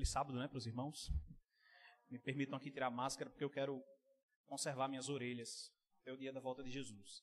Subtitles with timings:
[0.00, 1.12] Feliz sábado, né, para os irmãos.
[2.08, 3.84] Me permitam aqui tirar a máscara, porque eu quero
[4.46, 5.70] conservar minhas orelhas
[6.00, 7.22] até o dia da volta de Jesus.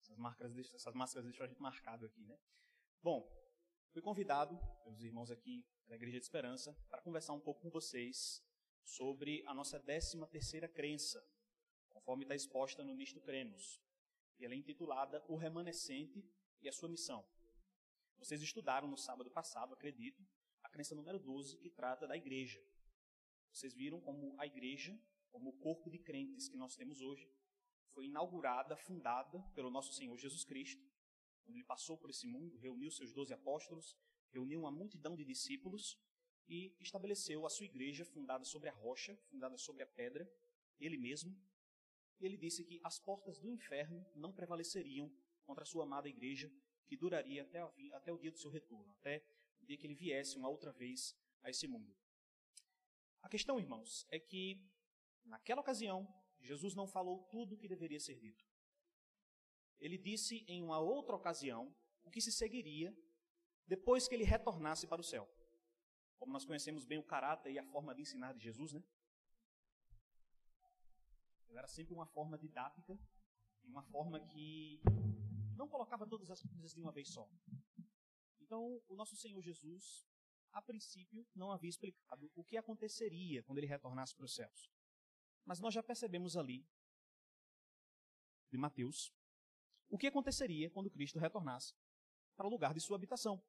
[0.00, 2.38] Essas, marcas, essas máscaras deixam a gente marcado aqui, né?
[3.02, 3.30] Bom,
[3.92, 8.42] fui convidado pelos irmãos aqui da Igreja de Esperança para conversar um pouco com vocês
[8.82, 11.22] sobre a nossa décima terceira crença,
[11.90, 13.82] conforme está exposta no Nisto Cremos.
[14.38, 16.24] E ela é intitulada O Remanescente
[16.62, 17.22] e a Sua Missão.
[18.16, 20.26] Vocês estudaram no sábado passado, acredito,
[20.74, 22.60] crença número 12, que trata da igreja.
[23.52, 25.00] Vocês viram como a igreja,
[25.30, 27.30] como o corpo de crentes que nós temos hoje,
[27.92, 30.84] foi inaugurada, fundada pelo nosso Senhor Jesus Cristo,
[31.44, 33.96] quando ele passou por esse mundo, reuniu seus doze apóstolos,
[34.32, 35.96] reuniu uma multidão de discípulos
[36.48, 40.28] e estabeleceu a sua igreja fundada sobre a rocha, fundada sobre a pedra,
[40.80, 41.40] ele mesmo.
[42.18, 45.08] E ele disse que as portas do inferno não prevaleceriam
[45.44, 46.50] contra a sua amada igreja,
[46.88, 47.60] que duraria até,
[47.92, 49.24] até o dia do seu retorno, até
[49.64, 51.94] de que ele viesse uma outra vez a esse mundo.
[53.22, 54.62] A questão, irmãos, é que
[55.24, 56.06] naquela ocasião
[56.40, 58.44] Jesus não falou tudo o que deveria ser dito.
[59.80, 62.94] Ele disse em uma outra ocasião o que se seguiria
[63.66, 65.28] depois que ele retornasse para o céu.
[66.18, 68.82] Como nós conhecemos bem o caráter e a forma de ensinar de Jesus, né?
[71.48, 72.98] Ele era sempre uma forma didática
[73.68, 74.80] uma forma que
[75.56, 77.28] não colocava todas as coisas de uma vez só.
[78.44, 80.06] Então, o nosso Senhor Jesus,
[80.52, 84.70] a princípio, não havia explicado o que aconteceria quando ele retornasse para os céus.
[85.46, 86.62] Mas nós já percebemos ali,
[88.50, 89.10] de Mateus,
[89.88, 91.74] o que aconteceria quando Cristo retornasse
[92.36, 93.42] para o lugar de sua habitação.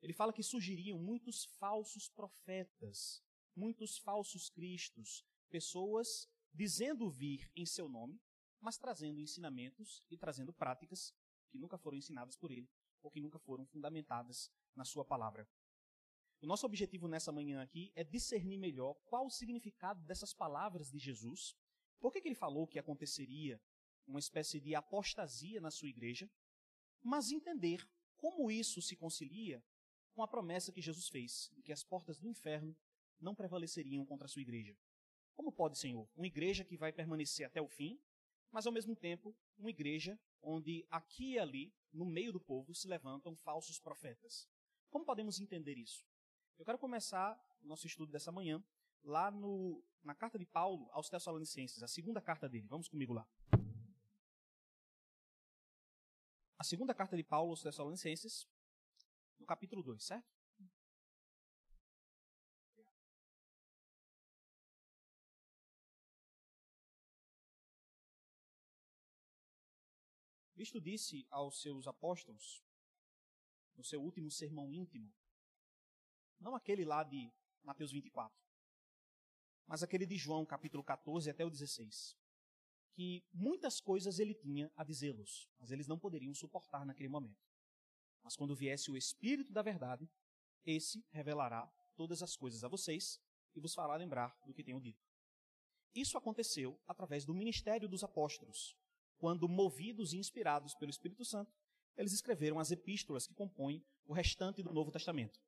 [0.00, 3.22] Ele fala que surgiriam muitos falsos profetas,
[3.54, 8.18] muitos falsos cristos, pessoas dizendo vir em seu nome,
[8.58, 11.14] mas trazendo ensinamentos e trazendo práticas
[11.50, 12.70] que nunca foram ensinadas por ele
[13.02, 15.48] ou que nunca foram fundamentadas na sua palavra.
[16.40, 20.98] O nosso objetivo nessa manhã aqui é discernir melhor qual o significado dessas palavras de
[20.98, 21.56] Jesus,
[22.00, 23.60] por que, que ele falou que aconteceria
[24.06, 26.28] uma espécie de apostasia na sua igreja,
[27.00, 29.62] mas entender como isso se concilia
[30.14, 32.76] com a promessa que Jesus fez, de que as portas do inferno
[33.20, 34.76] não prevaleceriam contra a sua igreja.
[35.34, 38.00] Como pode, Senhor, uma igreja que vai permanecer até o fim,
[38.52, 42.86] mas ao mesmo tempo uma igreja onde aqui e ali, no meio do povo, se
[42.86, 44.46] levantam falsos profetas.
[44.90, 46.06] Como podemos entender isso?
[46.58, 48.62] Eu quero começar o nosso estudo dessa manhã
[49.02, 52.66] lá no, na carta de Paulo aos Tessalonicenses, a segunda carta dele.
[52.68, 53.26] Vamos comigo lá.
[56.58, 58.46] A segunda carta de Paulo aos Tessalonicenses,
[59.38, 60.41] no capítulo 2, certo?
[70.62, 72.62] Cristo disse aos seus apóstolos,
[73.74, 75.12] no seu último sermão íntimo,
[76.38, 77.32] não aquele lá de
[77.64, 78.32] Mateus 24,
[79.66, 82.16] mas aquele de João, capítulo 14 até o 16,
[82.92, 87.42] que muitas coisas ele tinha a dizê-los, mas eles não poderiam suportar naquele momento.
[88.22, 90.08] Mas quando viesse o Espírito da Verdade,
[90.64, 93.20] esse revelará todas as coisas a vocês
[93.52, 95.04] e vos fará lembrar do que tenho dito.
[95.92, 98.80] Isso aconteceu através do ministério dos apóstolos,
[99.22, 101.54] quando movidos e inspirados pelo Espírito Santo,
[101.96, 105.38] eles escreveram as epístolas que compõem o restante do Novo Testamento.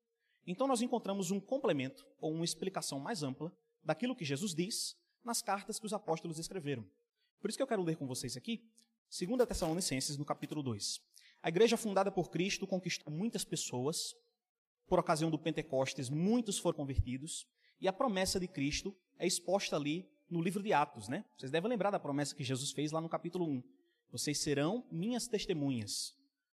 [0.47, 3.53] Então nós encontramos um complemento ou uma explicação mais ampla
[3.83, 6.89] daquilo que Jesus diz nas cartas que os apóstolos escreveram.
[7.41, 8.65] Por isso que eu quero ler com vocês aqui
[9.11, 11.01] 2 Tessalonicenses, no capítulo 2.
[11.43, 14.15] A igreja fundada por Cristo conquistou muitas pessoas.
[14.87, 17.45] Por ocasião do Pentecostes, muitos foram convertidos.
[17.81, 21.25] E a promessa de Cristo é exposta ali no livro de Atos, né?
[21.37, 23.62] Vocês devem lembrar da promessa que Jesus fez lá no capítulo 1.
[24.11, 26.15] Vocês serão minhas testemunhas,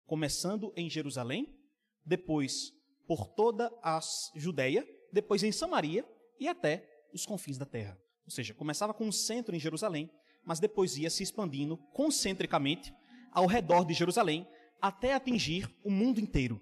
[0.06, 1.58] começando em Jerusalém,
[2.04, 2.72] depois
[3.06, 4.00] por toda a
[4.34, 6.04] Judéia, depois em Samaria
[6.38, 7.98] e até os confins da terra.
[8.24, 10.10] Ou seja, começava com um centro em Jerusalém,
[10.44, 12.92] mas depois ia se expandindo concentricamente
[13.32, 14.46] ao redor de Jerusalém
[14.80, 16.60] até atingir o mundo inteiro.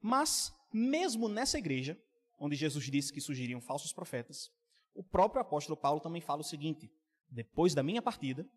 [0.00, 1.98] Mas, mesmo nessa igreja,
[2.38, 4.50] onde Jesus disse que surgiriam falsos profetas,
[4.94, 6.90] o próprio apóstolo Paulo também fala o seguinte:
[7.28, 8.48] depois da minha partida,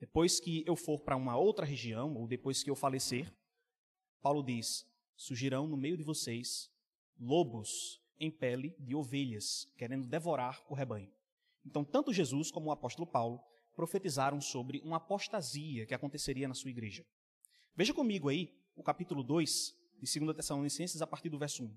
[0.00, 3.32] depois que eu for para uma outra região, ou depois que eu falecer,
[4.20, 6.70] Paulo diz: surgirão no meio de vocês
[7.18, 11.12] lobos em pele de ovelhas, querendo devorar o rebanho.
[11.64, 13.40] Então, tanto Jesus como o apóstolo Paulo
[13.74, 17.06] profetizaram sobre uma apostasia que aconteceria na sua igreja.
[17.76, 21.76] Veja comigo aí o capítulo 2 de 2 Tessalonicenses, a partir do verso 1.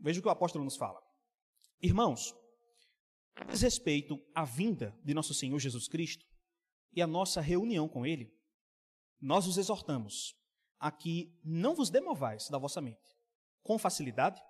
[0.00, 1.02] Veja o que o apóstolo nos fala.
[1.82, 2.34] Irmãos,
[3.46, 6.26] diz respeito à vinda de nosso Senhor Jesus Cristo
[6.92, 8.32] e a nossa reunião com Ele,
[9.20, 10.34] nós os exortamos
[10.78, 13.16] a que não vos demovais da vossa mente,
[13.62, 14.40] com facilidade,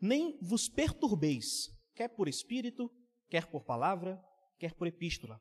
[0.00, 2.90] nem vos perturbeis, quer por espírito,
[3.28, 4.22] quer por palavra,
[4.58, 5.40] quer por epístola,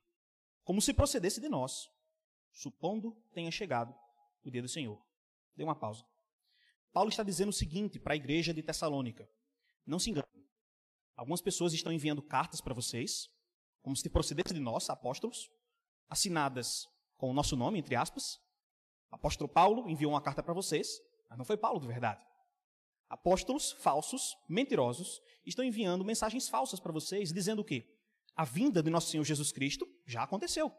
[0.64, 1.90] como se procedesse de nós,
[2.52, 3.94] supondo tenha chegado
[4.44, 5.04] o dia do Senhor.
[5.56, 6.04] Dê uma pausa.
[6.92, 9.30] Paulo está dizendo o seguinte para a igreja de Tessalônica:
[9.86, 10.28] não se engane.
[11.16, 13.30] Algumas pessoas estão enviando cartas para vocês,
[13.82, 15.50] como se procedesse de nós, apóstolos,
[16.10, 18.40] assinadas com o nosso nome, entre aspas.
[19.12, 22.26] Apóstolo Paulo enviou uma carta para vocês, mas não foi Paulo de verdade.
[23.08, 27.88] Apóstolos falsos, mentirosos, estão enviando mensagens falsas para vocês, dizendo o quê?
[28.36, 30.72] A vinda de nosso Senhor Jesus Cristo já aconteceu.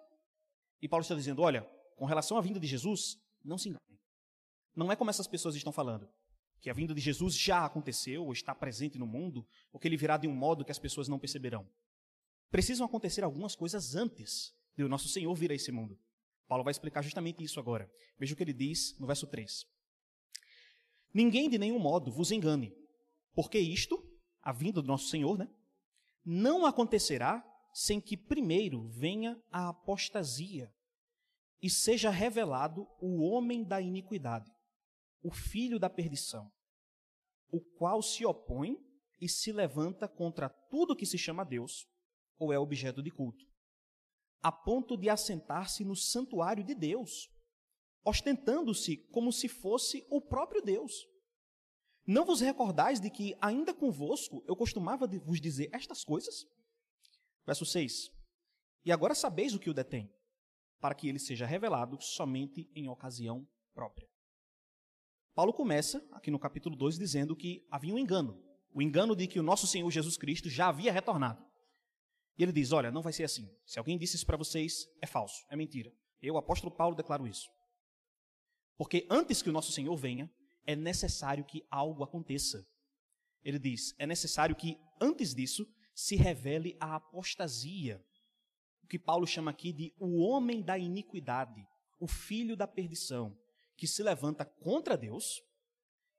[0.82, 1.62] E Paulo está dizendo: olha,
[1.96, 3.98] com relação à vinda de Jesus, não se enganem.
[4.74, 6.06] Não é como essas pessoas estão falando,
[6.60, 9.96] que a vinda de Jesus já aconteceu, ou está presente no mundo, ou que ele
[9.96, 11.68] virá de um modo que as pessoas não perceberão.
[12.50, 15.98] Precisam acontecer algumas coisas antes de o nosso Senhor vir a esse mundo.
[16.48, 17.90] Paulo vai explicar justamente isso agora.
[18.18, 19.66] Veja o que ele diz no verso 3.
[21.12, 22.72] Ninguém de nenhum modo vos engane,
[23.34, 24.02] porque isto,
[24.42, 25.48] a vinda do nosso Senhor, né,
[26.24, 30.72] não acontecerá sem que primeiro venha a apostasia
[31.62, 34.50] e seja revelado o homem da iniquidade,
[35.26, 36.52] o filho da perdição,
[37.50, 38.76] o qual se opõe
[39.20, 41.88] e se levanta contra tudo que se chama Deus
[42.38, 43.44] ou é objeto de culto,
[44.40, 47.28] a ponto de assentar-se no santuário de Deus
[48.06, 50.93] ostentando-se como se fosse o próprio Deus.
[52.06, 56.46] Não vos recordais de que, ainda convosco, eu costumava vos dizer estas coisas?
[57.44, 58.12] Verso 6.
[58.84, 60.08] E agora sabeis o que o detém,
[60.81, 63.44] para que ele seja revelado somente em ocasião
[63.75, 64.08] própria.
[65.36, 68.42] Paulo começa, aqui no capítulo 2, dizendo que havia um engano.
[68.72, 71.44] O engano de que o nosso Senhor Jesus Cristo já havia retornado.
[72.38, 73.46] E ele diz: Olha, não vai ser assim.
[73.66, 75.92] Se alguém disse isso para vocês, é falso, é mentira.
[76.22, 77.50] Eu, apóstolo Paulo, declaro isso.
[78.78, 80.32] Porque antes que o nosso Senhor venha,
[80.66, 82.66] é necessário que algo aconteça.
[83.44, 88.02] Ele diz: é necessário que, antes disso, se revele a apostasia.
[88.82, 91.62] O que Paulo chama aqui de o homem da iniquidade,
[92.00, 93.36] o filho da perdição,
[93.76, 95.43] que se levanta contra Deus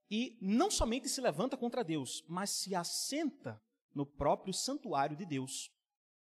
[0.09, 3.61] e não somente se levanta contra Deus, mas se assenta
[3.93, 5.71] no próprio santuário de Deus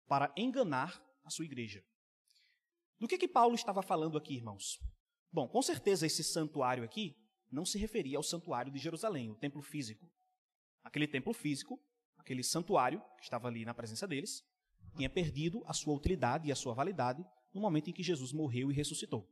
[0.07, 1.83] para enganar a sua igreja.
[2.99, 4.79] Do que que Paulo estava falando aqui, irmãos?
[5.31, 7.15] Bom, com certeza esse santuário aqui
[7.51, 10.09] não se referia ao santuário de Jerusalém, o templo físico.
[10.83, 11.79] Aquele templo físico,
[12.17, 14.43] aquele santuário que estava ali na presença deles,
[14.95, 18.71] tinha perdido a sua utilidade e a sua validade no momento em que Jesus morreu
[18.71, 19.27] e ressuscitou.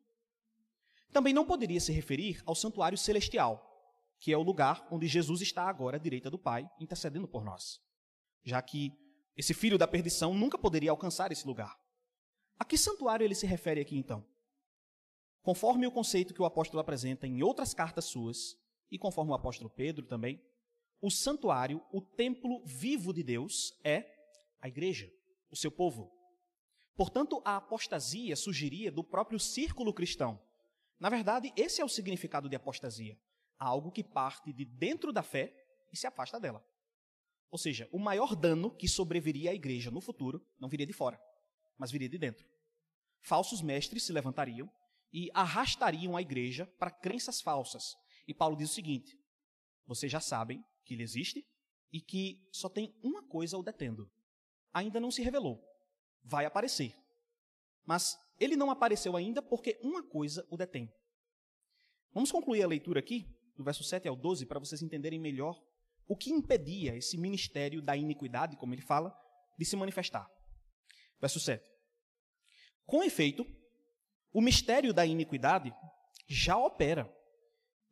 [1.12, 3.68] Também não poderia se referir ao santuário celestial,
[4.20, 7.80] que é o lugar onde Jesus está agora à direita do Pai, intercedendo por nós.
[8.44, 8.92] Já que
[9.36, 11.78] esse filho da perdição nunca poderia alcançar esse lugar.
[12.60, 14.26] A que santuário ele se refere aqui então?
[15.42, 18.56] Conforme o conceito que o apóstolo apresenta em outras cartas suas,
[18.92, 20.40] e conforme o apóstolo Pedro também,
[21.02, 24.06] o santuário, o templo vivo de Deus, é
[24.60, 25.12] a igreja,
[25.50, 26.12] o seu povo.
[26.96, 30.40] Portanto, a apostasia surgiria do próprio círculo cristão.
[31.02, 33.20] Na verdade, esse é o significado de apostasia:
[33.58, 35.52] algo que parte de dentro da fé
[35.92, 36.64] e se afasta dela.
[37.50, 41.20] Ou seja, o maior dano que sobreviria à igreja no futuro não viria de fora,
[41.76, 42.48] mas viria de dentro.
[43.24, 44.72] Falsos mestres se levantariam
[45.12, 47.96] e arrastariam a igreja para crenças falsas.
[48.28, 49.20] E Paulo diz o seguinte:
[49.88, 51.44] vocês já sabem que ele existe
[51.92, 54.08] e que só tem uma coisa o detendo.
[54.72, 55.60] Ainda não se revelou.
[56.24, 56.96] Vai aparecer.
[57.88, 60.92] Mas ele não apareceu ainda porque uma coisa o detém.
[62.12, 65.62] Vamos concluir a leitura aqui, do verso 7 ao 12, para vocês entenderem melhor
[66.08, 69.16] o que impedia esse ministério da iniquidade, como ele fala,
[69.58, 70.28] de se manifestar.
[71.20, 71.64] Verso 7.
[72.86, 73.46] Com efeito,
[74.34, 75.72] o mistério da iniquidade
[76.28, 77.14] já opera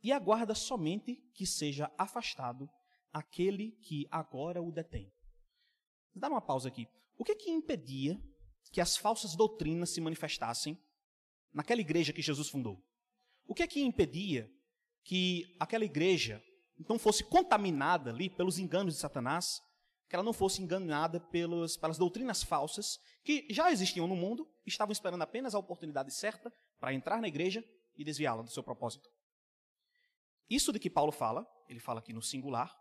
[0.01, 2.68] e aguarda somente que seja afastado
[3.13, 5.13] aquele que agora o detém.
[6.13, 6.88] Vou dar uma pausa aqui.
[7.18, 8.20] O que que impedia
[8.71, 10.77] que as falsas doutrinas se manifestassem
[11.53, 12.83] naquela igreja que Jesus fundou?
[13.45, 14.49] O que é que impedia
[15.03, 16.43] que aquela igreja
[16.88, 19.61] não fosse contaminada ali pelos enganos de Satanás
[20.09, 24.91] que ela não fosse enganada pelos, pelas doutrinas falsas que já existiam no mundo, estavam
[24.91, 27.63] esperando apenas a oportunidade certa para entrar na igreja
[27.95, 29.07] e desviá-la do seu propósito.
[30.49, 32.75] Isso de que Paulo fala, ele fala aqui no singular,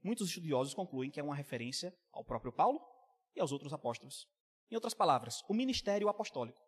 [0.00, 2.80] muitos estudiosos concluem que é uma referência ao próprio Paulo
[3.34, 4.28] e aos outros apóstolos.
[4.72, 6.58] Em outras palavras, o ministério apostólico.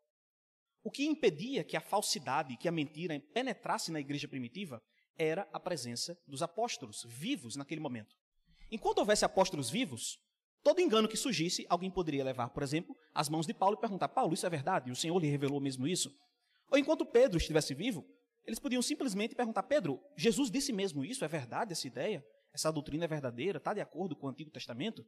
[0.84, 4.78] O que impedia que a falsidade, que a mentira penetrasse na igreja primitiva
[5.16, 8.14] era a presença dos apóstolos vivos naquele momento.
[8.70, 10.18] Enquanto houvesse apóstolos vivos,
[10.62, 14.08] todo engano que surgisse, alguém poderia levar, por exemplo, as mãos de Paulo e perguntar:
[14.08, 14.90] Paulo, isso é verdade?
[14.90, 16.14] O Senhor lhe revelou mesmo isso?
[16.70, 18.04] Ou enquanto Pedro estivesse vivo,
[18.44, 21.24] eles podiam simplesmente perguntar: Pedro, Jesus disse mesmo isso?
[21.24, 22.22] É verdade essa ideia?
[22.54, 25.04] essa doutrina é verdadeira, está de acordo com o Antigo Testamento.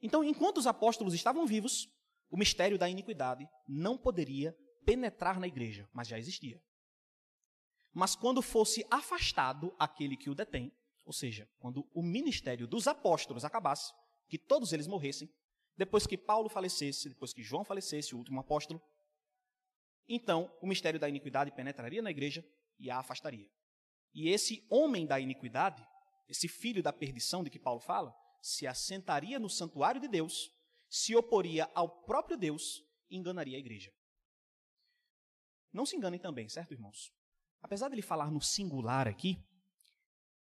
[0.00, 1.88] Então, enquanto os apóstolos estavam vivos,
[2.30, 6.62] o mistério da iniquidade não poderia penetrar na igreja, mas já existia.
[7.92, 10.72] Mas quando fosse afastado aquele que o detém,
[11.04, 13.92] ou seja, quando o ministério dos apóstolos acabasse,
[14.28, 15.28] que todos eles morressem,
[15.76, 18.80] depois que Paulo falecesse, depois que João falecesse, o último apóstolo,
[20.08, 22.44] então o mistério da iniquidade penetraria na igreja
[22.78, 23.48] e a afastaria.
[24.14, 25.84] E esse homem da iniquidade,
[26.28, 30.50] esse filho da perdição de que Paulo fala, se assentaria no santuário de Deus,
[30.90, 33.92] se oporia ao próprio Deus e enganaria a igreja.
[35.72, 37.12] Não se enganem também, certo, irmãos?
[37.62, 39.38] Apesar de ele falar no singular aqui,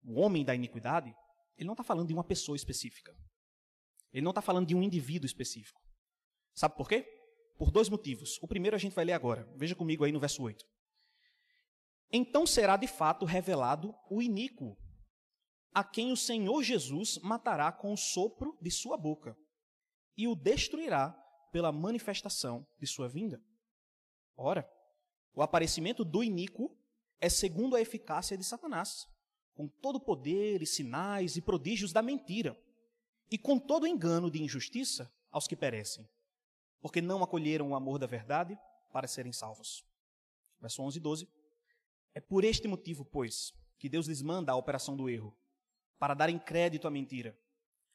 [0.04, 1.14] o homem da iniquidade,
[1.56, 3.16] ele não está falando de uma pessoa específica.
[4.12, 5.80] Ele não está falando de um indivíduo específico.
[6.56, 7.06] Sabe por quê?
[7.58, 8.40] Por dois motivos.
[8.42, 9.48] O primeiro a gente vai ler agora.
[9.56, 10.66] Veja comigo aí no verso 8.
[12.12, 14.76] Então será de fato revelado o iníquo,
[15.72, 19.38] a quem o Senhor Jesus matará com o sopro de sua boca
[20.20, 21.12] e o destruirá
[21.50, 23.42] pela manifestação de sua vinda.
[24.36, 24.70] Ora,
[25.34, 26.78] o aparecimento do iníquo
[27.22, 29.08] é segundo a eficácia de Satanás,
[29.54, 32.62] com todo o poder e sinais e prodígios da mentira,
[33.32, 36.06] e com todo o engano de injustiça aos que perecem,
[36.82, 38.60] porque não acolheram o amor da verdade
[38.92, 39.86] para serem salvos.
[40.60, 41.30] Verso 11 e 12.
[42.14, 45.34] É por este motivo, pois, que Deus lhes manda a operação do erro,
[45.98, 47.40] para darem crédito à mentira,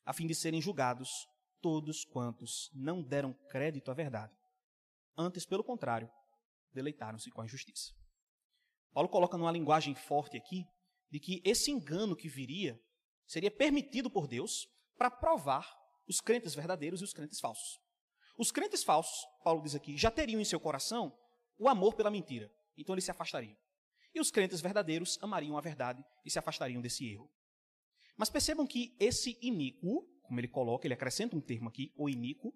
[0.07, 1.29] a fim de serem julgados
[1.65, 4.37] todos quantos não deram crédito à verdade.
[5.17, 6.11] Antes, pelo contrário,
[6.75, 7.95] deleitaram-se com a injustiça.
[8.93, 10.67] Paulo coloca numa linguagem forte aqui
[11.11, 12.79] de que esse engano que viria
[13.27, 14.69] seria permitido por Deus
[14.99, 15.67] para provar
[16.07, 17.81] os crentes verdadeiros e os crentes falsos.
[18.37, 21.19] Os crentes falsos, Paulo diz aqui, já teriam em seu coração
[21.59, 23.57] o amor pela mentira, então eles se afastariam.
[24.15, 27.31] E os crentes verdadeiros amariam a verdade e se afastariam desse erro.
[28.19, 32.55] Mas percebam que esse iníquo, como ele coloca, ele acrescenta um termo aqui, o iníquo,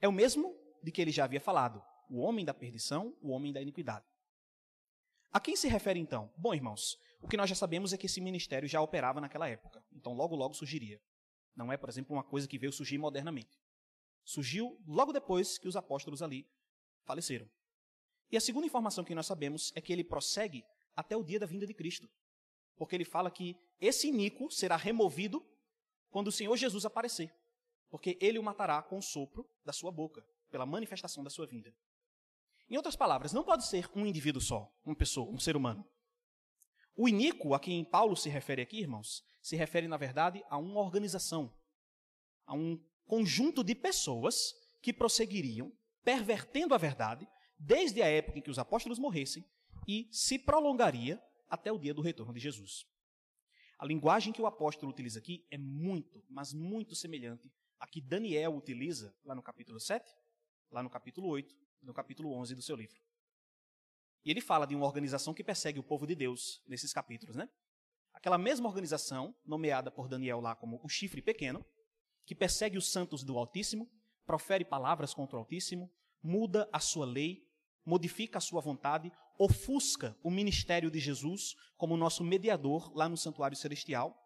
[0.00, 3.52] é o mesmo de que ele já havia falado, o homem da perdição, o homem
[3.52, 4.06] da iniquidade.
[5.30, 6.32] A quem se refere então?
[6.36, 9.84] Bom, irmãos, o que nós já sabemos é que esse ministério já operava naquela época,
[9.92, 11.00] então logo logo surgiria.
[11.54, 13.58] Não é, por exemplo, uma coisa que veio surgir modernamente.
[14.24, 16.48] Surgiu logo depois que os apóstolos ali
[17.04, 17.48] faleceram.
[18.30, 21.46] E a segunda informação que nós sabemos é que ele prossegue até o dia da
[21.46, 22.08] vinda de Cristo.
[22.76, 25.44] Porque ele fala que esse iníquo será removido
[26.10, 27.32] quando o Senhor Jesus aparecer.
[27.90, 31.74] Porque ele o matará com o sopro da sua boca, pela manifestação da sua vinda.
[32.68, 35.86] Em outras palavras, não pode ser um indivíduo só, uma pessoa, um ser humano.
[36.94, 40.80] O iníquo a quem Paulo se refere aqui, irmãos, se refere, na verdade, a uma
[40.80, 41.54] organização,
[42.44, 45.72] a um conjunto de pessoas que prosseguiriam
[46.04, 47.26] pervertendo a verdade
[47.58, 49.44] desde a época em que os apóstolos morressem
[49.86, 52.86] e se prolongaria até o dia do retorno de Jesus.
[53.78, 58.56] A linguagem que o apóstolo utiliza aqui é muito, mas muito semelhante à que Daniel
[58.56, 60.04] utiliza lá no capítulo 7,
[60.68, 63.00] lá no capítulo 8, no capítulo 11 do seu livro.
[64.24, 67.48] E ele fala de uma organização que persegue o povo de Deus nesses capítulos, né?
[68.12, 71.64] Aquela mesma organização, nomeada por Daniel lá como o chifre pequeno,
[72.26, 73.88] que persegue os santos do Altíssimo,
[74.26, 75.88] profere palavras contra o Altíssimo,
[76.20, 77.48] muda a sua lei,
[77.86, 83.56] modifica a sua vontade, ofusca o ministério de Jesus como nosso mediador lá no santuário
[83.56, 84.16] celestial.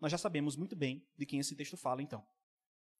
[0.00, 2.24] Nós já sabemos muito bem de quem esse texto fala, então.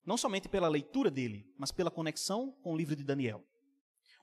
[0.05, 3.47] Não somente pela leitura dele, mas pela conexão com o livro de Daniel.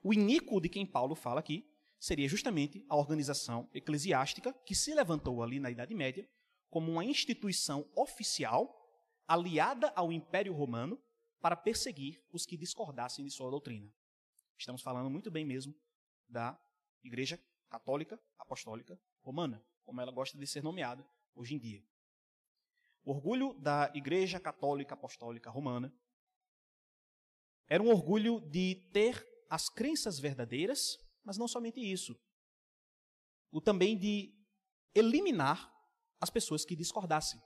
[0.03, 1.65] O iníquo de quem Paulo fala aqui
[1.99, 6.29] seria justamente a organização eclesiástica que se levantou ali na Idade Média
[6.69, 8.75] como uma instituição oficial
[9.27, 11.01] aliada ao Império Romano
[11.39, 13.91] para perseguir os que discordassem de sua doutrina.
[14.57, 15.73] Estamos falando muito bem mesmo
[16.27, 16.59] da
[17.03, 17.39] Igreja
[17.69, 21.83] Católica Apostólica Romana, como ela gosta de ser nomeada hoje em dia.
[23.03, 25.93] O orgulho da Igreja Católica Apostólica Romana
[27.67, 32.17] era um orgulho de ter as crenças verdadeiras, mas não somente isso.
[33.51, 34.33] O também de
[34.93, 35.73] eliminar
[36.19, 37.41] as pessoas que discordassem.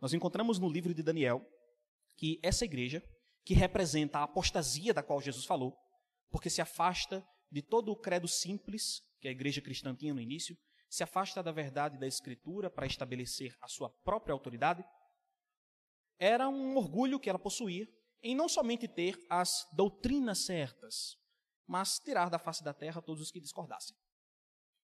[0.00, 1.44] Nós encontramos no livro de Daniel
[2.16, 3.02] que essa igreja,
[3.44, 5.76] que representa a apostasia da qual Jesus falou,
[6.30, 10.56] porque se afasta de todo o credo simples que a igreja cristã tinha no início,
[10.88, 14.84] se afasta da verdade da Escritura para estabelecer a sua própria autoridade,
[16.18, 17.86] era um orgulho que ela possuía
[18.22, 21.16] em não somente ter as doutrinas certas,
[21.66, 23.96] mas tirar da face da terra todos os que discordassem.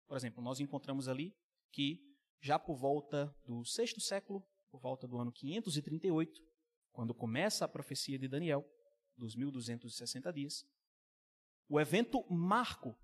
[0.06, 1.34] Por exemplo, nós encontramos ali
[1.72, 1.98] que,
[2.40, 6.40] já por volta do sexto século, por volta do ano 538,
[6.92, 8.64] quando começa a profecia de Daniel,
[9.16, 10.64] dos 1260 dias,
[11.68, 12.96] o evento marco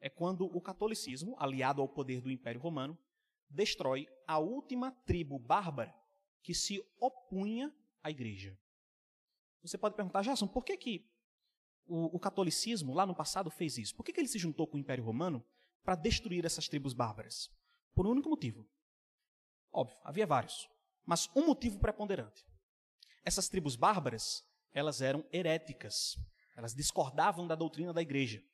[0.00, 2.98] é quando o catolicismo, aliado ao poder do Império Romano,
[3.48, 5.94] destrói a última tribo bárbara
[6.42, 8.58] que se opunha à igreja.
[9.62, 11.10] Você pode perguntar, Jason, por que, que
[11.86, 13.94] o, o catolicismo lá no passado fez isso?
[13.94, 15.44] Por que, que ele se juntou com o Império Romano
[15.82, 17.50] para destruir essas tribos bárbaras?
[17.94, 18.66] Por um único motivo.
[19.72, 20.68] Óbvio, havia vários.
[21.04, 22.46] Mas um motivo preponderante.
[23.24, 26.16] Essas tribos bárbaras, elas eram heréticas.
[26.60, 28.44] Elas discordavam da doutrina da igreja.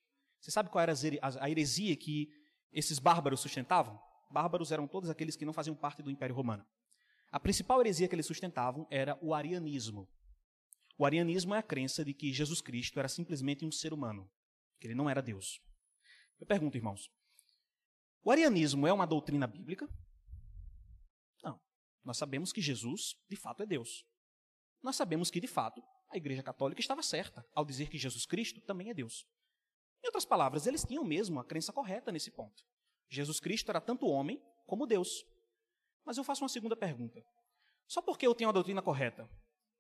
[0.41, 0.95] Você sabe qual era
[1.41, 2.31] a heresia que
[2.73, 4.01] esses bárbaros sustentavam?
[4.31, 6.65] Bárbaros eram todos aqueles que não faziam parte do Império Romano.
[7.33, 10.09] A principal heresia que eles sustentavam era o arianismo.
[10.97, 14.31] O arianismo é a crença de que Jesus Cristo era simplesmente um ser humano,
[14.79, 15.61] que ele não era Deus.
[16.39, 17.11] Eu pergunto, irmãos,
[18.23, 19.89] o arianismo é uma doutrina bíblica?
[21.43, 21.61] Não.
[22.05, 24.07] Nós sabemos que Jesus, de fato, é Deus.
[24.81, 28.61] Nós sabemos que, de fato, a Igreja Católica estava certa ao dizer que Jesus Cristo
[28.61, 29.27] também é Deus.
[30.03, 32.65] Em outras palavras, eles tinham mesmo a crença correta nesse ponto.
[33.09, 35.25] Jesus Cristo era tanto homem como Deus.
[36.05, 37.25] Mas eu faço uma segunda pergunta.
[37.87, 39.29] Só porque eu tenho a doutrina correta,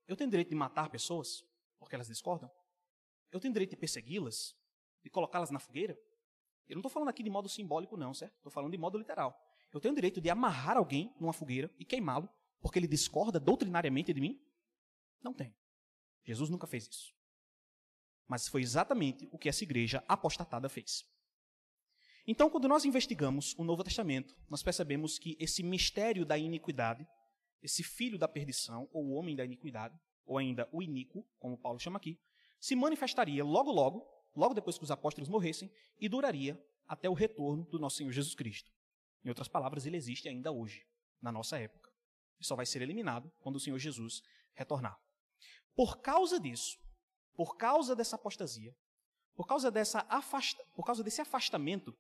[0.06, 1.44] eu tenho direito de matar pessoas
[1.78, 2.50] porque elas discordam?
[3.30, 4.56] Eu tenho direito de persegui-las?
[5.02, 5.98] De colocá-las na fogueira?
[6.68, 8.34] Eu não estou falando aqui de modo simbólico, não, certo?
[8.36, 9.38] Estou falando de modo literal.
[9.72, 12.28] Eu tenho direito de amarrar alguém numa fogueira e queimá-lo
[12.60, 14.40] porque ele discorda doutrinariamente de mim?
[15.22, 15.54] Não tem.
[16.26, 17.14] Jesus nunca fez isso.
[18.26, 21.04] Mas foi exatamente o que essa igreja apostatada fez.
[22.26, 27.06] Então, quando nós investigamos o Novo Testamento, nós percebemos que esse mistério da iniquidade,
[27.62, 31.78] esse filho da perdição, ou o homem da iniquidade, ou ainda o iníquo, como Paulo
[31.78, 32.18] chama aqui,
[32.58, 34.04] se manifestaria logo, logo,
[34.34, 38.34] logo depois que os apóstolos morressem, e duraria até o retorno do nosso Senhor Jesus
[38.34, 38.72] Cristo.
[39.24, 40.84] Em outras palavras, ele existe ainda hoje,
[41.22, 41.92] na nossa época.
[42.40, 44.20] E só vai ser eliminado quando o Senhor Jesus
[44.52, 45.00] retornar.
[45.76, 46.78] Por causa disso,
[47.36, 48.74] por causa dessa apostasia,
[49.36, 51.94] por causa, dessa afasta, por causa desse afastamento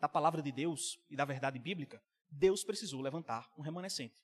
[0.00, 4.14] da palavra de Deus e da verdade bíblica, Deus precisou levantar um remanescente.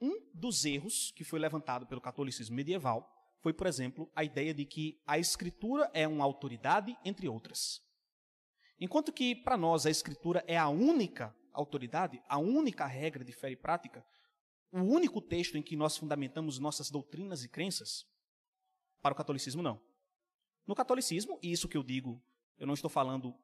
[0.00, 4.64] Um dos erros que foi levantado pelo catolicismo medieval foi, por exemplo, a ideia de
[4.64, 7.82] que a Escritura é uma autoridade entre outras.
[8.80, 13.50] Enquanto que, para nós, a Escritura é a única autoridade, a única regra de fé
[13.50, 14.04] e prática,
[14.72, 18.06] o único texto em que nós fundamentamos nossas doutrinas e crenças,
[19.00, 19.80] para o catolicismo, não.
[20.66, 22.22] No catolicismo, e isso que eu digo,
[22.58, 23.34] eu não estou falando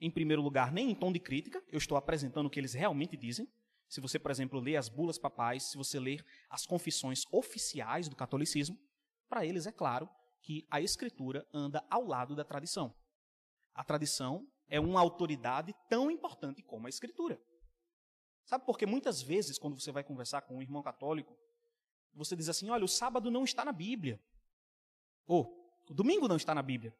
[0.00, 3.16] em primeiro lugar nem em tom de crítica, eu estou apresentando o que eles realmente
[3.16, 3.46] dizem.
[3.86, 8.16] Se você, por exemplo, lê as bulas papais, se você ler as confissões oficiais do
[8.16, 8.78] catolicismo,
[9.28, 10.08] para eles é claro
[10.40, 12.94] que a escritura anda ao lado da tradição.
[13.74, 17.40] A tradição é uma autoridade tão importante como a escritura.
[18.50, 21.38] Sabe por que muitas vezes, quando você vai conversar com um irmão católico,
[22.12, 24.20] você diz assim: olha, o sábado não está na Bíblia.
[25.24, 26.92] Ou, o domingo não está na Bíblia.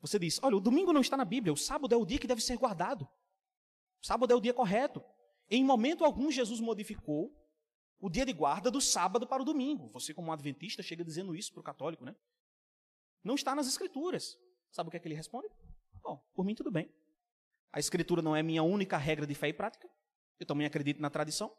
[0.00, 2.26] Você diz: olha, o domingo não está na Bíblia, o sábado é o dia que
[2.26, 3.04] deve ser guardado.
[4.02, 5.00] O sábado é o dia correto.
[5.48, 7.32] Em momento algum, Jesus modificou
[8.00, 9.86] o dia de guarda do sábado para o domingo.
[9.90, 12.16] Você, como um adventista, chega dizendo isso para o católico, né?
[13.22, 14.36] Não está nas Escrituras.
[14.72, 15.48] Sabe o que é que ele responde?
[16.02, 16.92] Bom, por mim tudo bem.
[17.72, 19.88] A Escritura não é minha única regra de fé e prática.
[20.38, 21.54] Eu também acredito na tradição.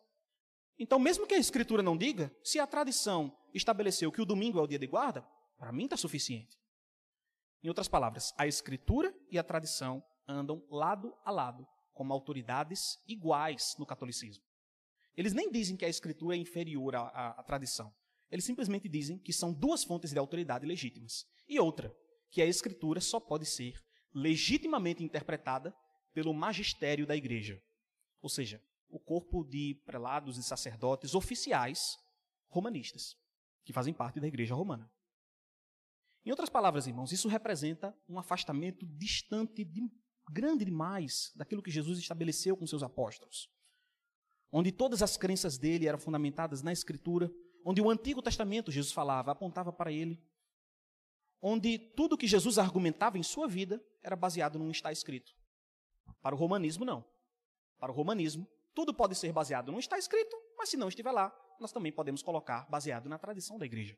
[0.78, 4.62] Então, mesmo que a Escritura não diga, se a tradição estabeleceu que o domingo é
[4.62, 5.22] o dia de guarda,
[5.58, 6.58] para mim está suficiente.
[7.62, 13.76] Em outras palavras, a Escritura e a tradição andam lado a lado, como autoridades iguais
[13.78, 14.44] no catolicismo.
[15.18, 17.94] Eles nem dizem que a Escritura é inferior à, à, à tradição.
[18.32, 21.26] Eles simplesmente dizem que são duas fontes de autoridade legítimas.
[21.48, 21.94] E outra,
[22.32, 23.74] que a Escritura só pode ser
[24.14, 25.76] legitimamente interpretada
[26.14, 27.62] pelo magistério da igreja.
[28.22, 31.98] Ou seja, o corpo de prelados e sacerdotes oficiais
[32.48, 33.16] romanistas,
[33.64, 34.92] que fazem parte da igreja romana.
[36.26, 39.90] Em outras palavras, irmãos, isso representa um afastamento distante, de,
[40.30, 43.50] grande demais, daquilo que Jesus estabeleceu com seus apóstolos.
[44.52, 47.32] Onde todas as crenças dele eram fundamentadas na Escritura,
[47.64, 50.22] onde o Antigo Testamento, Jesus falava, apontava para ele,
[51.42, 55.34] onde tudo que Jesus argumentava em sua vida era baseado num está escrito.
[56.22, 57.06] Para o romanismo, não.
[57.80, 61.34] Para o romanismo, tudo pode ser baseado num está escrito, mas se não estiver lá,
[61.60, 63.98] nós também podemos colocar baseado na tradição da igreja.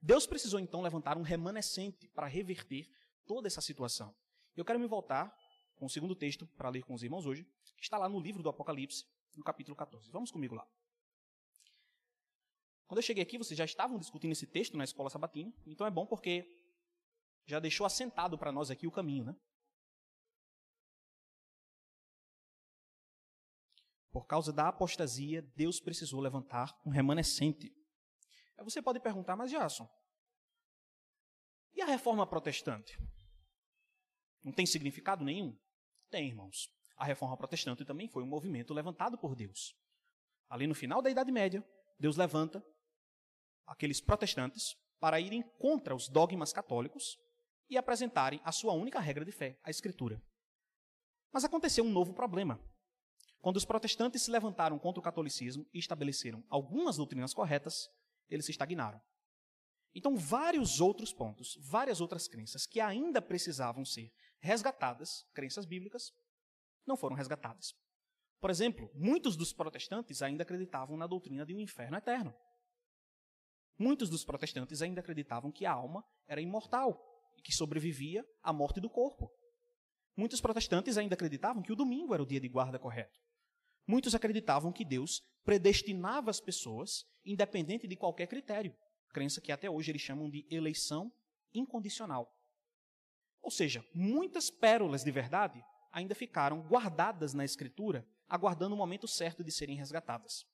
[0.00, 2.88] Deus precisou então levantar um remanescente para reverter
[3.26, 4.14] toda essa situação.
[4.56, 5.34] Eu quero me voltar
[5.76, 7.44] com o segundo texto para ler com os irmãos hoje,
[7.76, 9.04] que está lá no livro do Apocalipse,
[9.36, 10.10] no capítulo 14.
[10.10, 10.66] Vamos comigo lá.
[12.86, 15.90] Quando eu cheguei aqui, vocês já estavam discutindo esse texto na escola sabatina, então é
[15.90, 16.44] bom porque
[17.46, 19.36] já deixou assentado para nós aqui o caminho, né?
[24.12, 27.72] Por causa da apostasia, Deus precisou levantar um remanescente
[28.60, 29.88] Aí você pode perguntar, mas Jason,
[31.72, 32.98] e a reforma protestante?
[34.44, 35.58] Não tem significado nenhum?
[36.10, 36.68] Tem, irmãos.
[36.94, 39.74] A reforma protestante também foi um movimento levantado por Deus.
[40.46, 41.66] Ali no final da Idade Média,
[41.98, 42.62] Deus levanta
[43.66, 47.16] aqueles protestantes para irem contra os dogmas católicos
[47.66, 50.22] e apresentarem a sua única regra de fé, a Escritura.
[51.32, 52.60] Mas aconteceu um novo problema.
[53.40, 57.88] Quando os protestantes se levantaram contra o catolicismo e estabeleceram algumas doutrinas corretas,
[58.28, 59.00] eles se estagnaram.
[59.94, 66.12] Então, vários outros pontos, várias outras crenças que ainda precisavam ser resgatadas, crenças bíblicas,
[66.86, 67.74] não foram resgatadas.
[68.40, 72.34] Por exemplo, muitos dos protestantes ainda acreditavam na doutrina de um inferno eterno.
[73.78, 76.98] Muitos dos protestantes ainda acreditavam que a alma era imortal
[77.36, 79.30] e que sobrevivia à morte do corpo.
[80.16, 83.18] Muitos protestantes ainda acreditavam que o domingo era o dia de guarda correto.
[83.90, 88.72] Muitos acreditavam que Deus predestinava as pessoas, independente de qualquer critério,
[89.12, 91.12] crença que até hoje eles chamam de eleição
[91.52, 92.32] incondicional.
[93.42, 99.42] Ou seja, muitas pérolas de verdade ainda ficaram guardadas na Escritura, aguardando o momento certo
[99.42, 100.46] de serem resgatadas.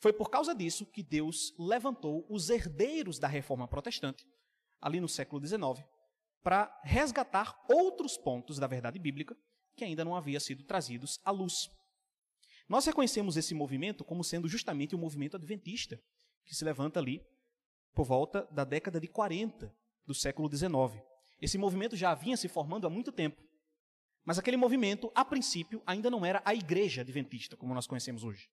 [0.00, 4.26] Foi por causa disso que Deus levantou os herdeiros da reforma protestante,
[4.80, 5.88] ali no século XIX,
[6.42, 9.36] para resgatar outros pontos da verdade bíblica
[9.76, 11.70] que ainda não haviam sido trazidos à luz.
[12.68, 16.00] Nós reconhecemos esse movimento como sendo justamente o movimento adventista,
[16.44, 17.24] que se levanta ali
[17.94, 19.72] por volta da década de 40
[20.04, 20.70] do século XIX.
[21.40, 23.40] Esse movimento já vinha se formando há muito tempo.
[24.24, 28.48] Mas aquele movimento, a princípio, ainda não era a igreja adventista, como nós conhecemos hoje.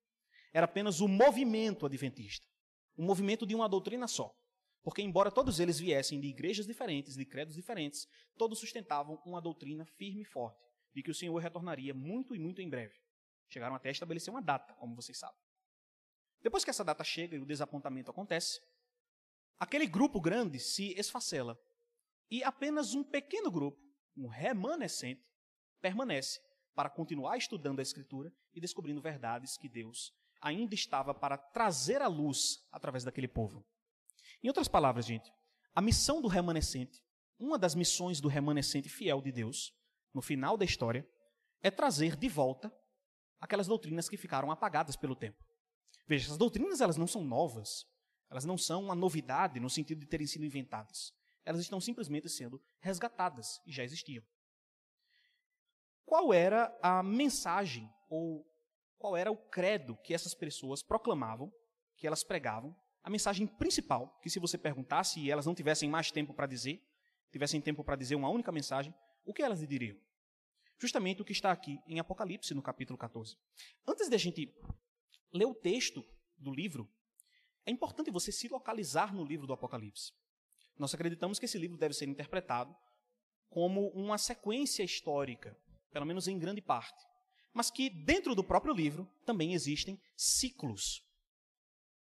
[0.54, 2.45] Era apenas o movimento adventista.
[2.95, 4.32] Um movimento de uma doutrina só.
[4.84, 8.06] Porque, embora todos eles viessem de igrejas diferentes, de credos diferentes,
[8.38, 10.60] todos sustentavam uma doutrina firme e forte,
[10.93, 12.93] de que o Senhor retornaria muito e muito em breve.
[13.49, 15.39] Chegaram até a estabelecer uma data, como vocês sabem.
[16.41, 18.62] Depois que essa data chega e o desapontamento acontece,
[19.58, 21.58] aquele grupo grande se esfacela.
[22.29, 23.79] E apenas um pequeno grupo,
[24.17, 25.23] um remanescente,
[25.82, 26.41] permanece
[26.75, 32.08] para continuar estudando a Escritura e descobrindo verdades que Deus ainda estava para trazer à
[32.08, 33.65] luz através daquele povo.
[34.43, 35.32] Em outras palavras, gente,
[35.73, 37.01] a missão do remanescente,
[37.39, 39.73] uma das missões do remanescente fiel de Deus,
[40.13, 41.08] no final da história,
[41.62, 42.73] é trazer de volta
[43.43, 45.43] aquelas doutrinas que ficaram apagadas pelo tempo.
[46.08, 47.86] Veja, essas doutrinas elas não são novas,
[48.29, 51.13] elas não são uma novidade no sentido de terem sido inventadas.
[51.43, 54.23] Elas estão simplesmente sendo resgatadas e já existiam.
[56.06, 58.49] Qual era a mensagem ou
[58.97, 61.51] qual era o credo que essas pessoas proclamavam,
[61.97, 62.73] que elas pregavam?
[63.03, 66.82] A mensagem principal, que se você perguntasse e elas não tivessem mais tempo para dizer,
[67.29, 69.97] tivessem tempo para dizer uma única mensagem, o que elas lhe diriam?
[70.84, 73.38] Justamente o que está aqui em Apocalipse, no capítulo 14.
[73.88, 74.54] Antes de a gente
[75.32, 76.04] ler o texto
[76.38, 76.91] do livro,
[77.65, 80.12] é importante você se localizar no livro do Apocalipse.
[80.78, 82.76] Nós acreditamos que esse livro deve ser interpretado
[83.50, 85.58] como uma sequência histórica,
[85.89, 87.02] pelo menos em grande parte,
[87.54, 91.02] mas que dentro do próprio livro também existem ciclos.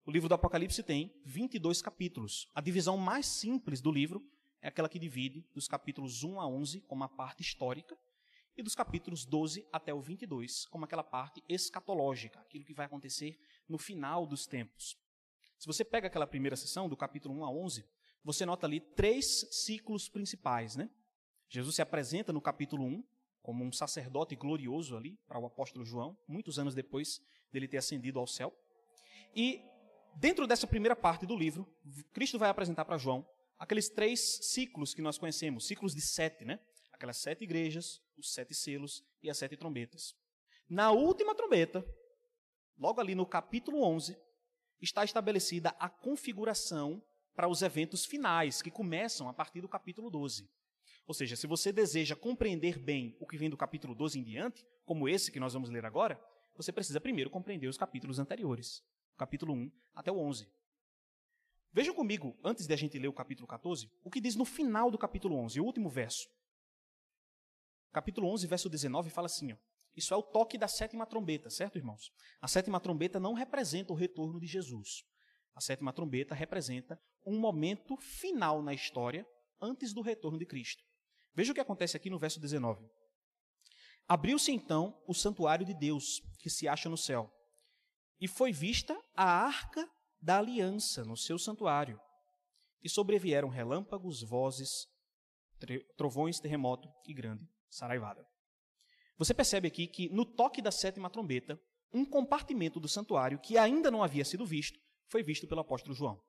[0.04, 2.46] O livro do Apocalipse tem 22 capítulos.
[2.54, 4.22] A divisão mais simples do livro
[4.60, 7.96] é aquela que divide dos capítulos 1 a 11 como a parte histórica
[8.56, 13.38] e dos capítulos 12 até o 22 como aquela parte escatológica, aquilo que vai acontecer
[13.68, 14.96] no final dos tempos.
[15.58, 17.84] Se você pega aquela primeira sessão, do capítulo 1 a 11,
[18.22, 20.76] você nota ali três ciclos principais.
[20.76, 20.90] Né?
[21.48, 23.04] Jesus se apresenta no capítulo 1
[23.42, 27.20] como um sacerdote glorioso ali para o apóstolo João, muitos anos depois
[27.52, 28.52] dele ter ascendido ao céu.
[29.34, 29.62] E
[30.16, 31.66] dentro dessa primeira parte do livro,
[32.12, 33.26] Cristo vai apresentar para João
[33.58, 36.58] aqueles três ciclos que nós conhecemos, ciclos de sete, né?
[36.92, 40.14] Aquelas sete igrejas, os sete selos e as sete trombetas.
[40.68, 41.84] Na última trombeta,
[42.78, 44.16] logo ali no capítulo 11,
[44.80, 47.02] está estabelecida a configuração
[47.34, 50.48] para os eventos finais, que começam a partir do capítulo 12.
[51.06, 54.66] Ou seja, se você deseja compreender bem o que vem do capítulo 12 em diante,
[54.84, 56.20] como esse que nós vamos ler agora,
[56.56, 58.82] você precisa primeiro compreender os capítulos anteriores,
[59.16, 60.48] capítulo 1 até o 11.
[61.72, 64.90] Vejam comigo, antes de a gente ler o capítulo 14, o que diz no final
[64.90, 66.28] do capítulo 11, o último verso.
[67.96, 69.56] Capítulo 11, verso 19, fala assim: ó,
[69.96, 72.12] Isso é o toque da sétima trombeta, certo, irmãos?
[72.42, 75.02] A sétima trombeta não representa o retorno de Jesus.
[75.54, 79.26] A sétima trombeta representa um momento final na história
[79.58, 80.84] antes do retorno de Cristo.
[81.34, 82.86] Veja o que acontece aqui no verso 19.
[84.06, 87.32] Abriu-se então o santuário de Deus, que se acha no céu,
[88.20, 91.98] e foi vista a arca da aliança no seu santuário.
[92.82, 94.86] E sobrevieram relâmpagos, vozes,
[95.96, 98.26] trovões, terremoto e grande saraivada.
[99.18, 101.60] Você percebe aqui que no toque da sétima trombeta,
[101.92, 106.20] um compartimento do santuário que ainda não havia sido visto foi visto pelo apóstolo João.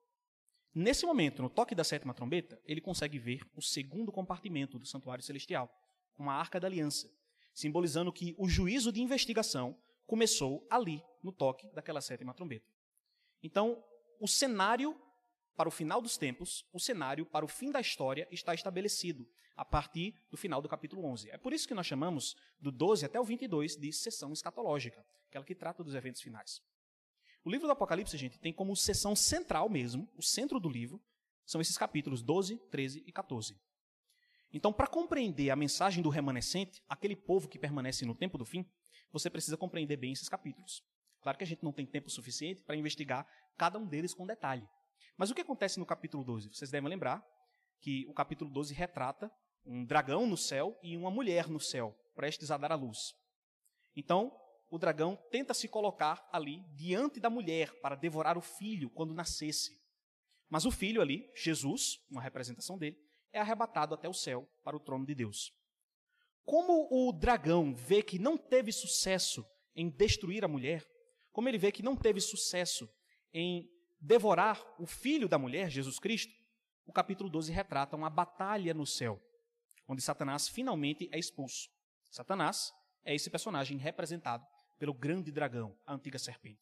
[0.74, 5.24] Nesse momento, no toque da sétima trombeta, ele consegue ver o segundo compartimento do santuário
[5.24, 5.68] celestial,
[6.14, 7.08] com a arca da aliança.
[7.54, 12.70] simbolizando que o juízo de investigação começou ali, no toque daquela sétima trombeta.
[13.42, 13.82] Então,
[14.20, 14.96] o cenário
[15.58, 19.64] para o final dos tempos, o cenário para o fim da história está estabelecido a
[19.64, 21.30] partir do final do capítulo 11.
[21.30, 25.44] É por isso que nós chamamos do 12 até o 22 de sessão escatológica, aquela
[25.44, 26.62] que trata dos eventos finais.
[27.44, 31.02] O livro do Apocalipse, gente, tem como sessão central mesmo, o centro do livro,
[31.44, 33.60] são esses capítulos 12, 13 e 14.
[34.52, 38.64] Então, para compreender a mensagem do remanescente, aquele povo que permanece no tempo do fim,
[39.10, 40.84] você precisa compreender bem esses capítulos.
[41.20, 44.64] Claro que a gente não tem tempo suficiente para investigar cada um deles com detalhe.
[45.16, 46.48] Mas o que acontece no capítulo 12?
[46.48, 47.24] Vocês devem lembrar
[47.80, 49.30] que o capítulo 12 retrata
[49.64, 53.14] um dragão no céu e uma mulher no céu, prestes a dar à luz.
[53.94, 54.32] Então,
[54.70, 59.70] o dragão tenta se colocar ali diante da mulher para devorar o filho quando nascesse.
[60.48, 62.96] Mas o filho ali, Jesus, uma representação dele,
[63.32, 65.52] é arrebatado até o céu para o trono de Deus.
[66.44, 70.86] Como o dragão vê que não teve sucesso em destruir a mulher,
[71.30, 72.88] como ele vê que não teve sucesso
[73.32, 73.68] em
[74.00, 76.32] devorar o filho da mulher, Jesus Cristo,
[76.86, 79.20] o capítulo 12 retrata uma batalha no céu,
[79.86, 81.68] onde Satanás finalmente é expulso.
[82.10, 82.72] Satanás
[83.04, 84.46] é esse personagem representado
[84.78, 86.60] pelo grande dragão, a antiga serpente.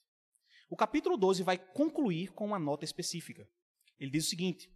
[0.68, 3.49] O capítulo 12 vai concluir com uma nota específica.
[3.99, 4.70] Ele diz o seguinte: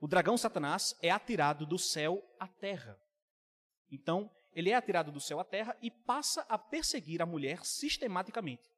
[0.00, 2.98] o dragão Satanás é atirado do céu à terra.
[3.90, 8.69] Então, ele é atirado do céu à terra e passa a perseguir a mulher sistematicamente.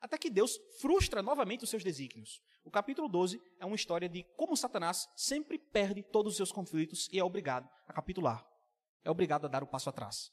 [0.00, 2.40] Até que Deus frustra novamente os seus desígnios.
[2.64, 7.08] O capítulo 12 é uma história de como Satanás sempre perde todos os seus conflitos
[7.12, 8.46] e é obrigado a capitular.
[9.04, 10.30] É obrigado a dar o passo atrás.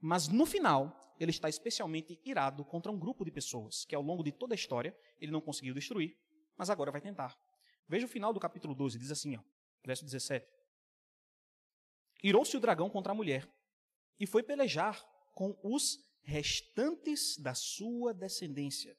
[0.00, 4.22] Mas no final, ele está especialmente irado contra um grupo de pessoas que ao longo
[4.22, 6.16] de toda a história ele não conseguiu destruir,
[6.56, 7.36] mas agora vai tentar.
[7.88, 9.40] Veja o final do capítulo 12, diz assim, ó,
[9.84, 10.46] verso 17.
[12.22, 13.48] Irou-se o dragão contra a mulher
[14.18, 18.96] e foi pelejar com os restantes da sua descendência,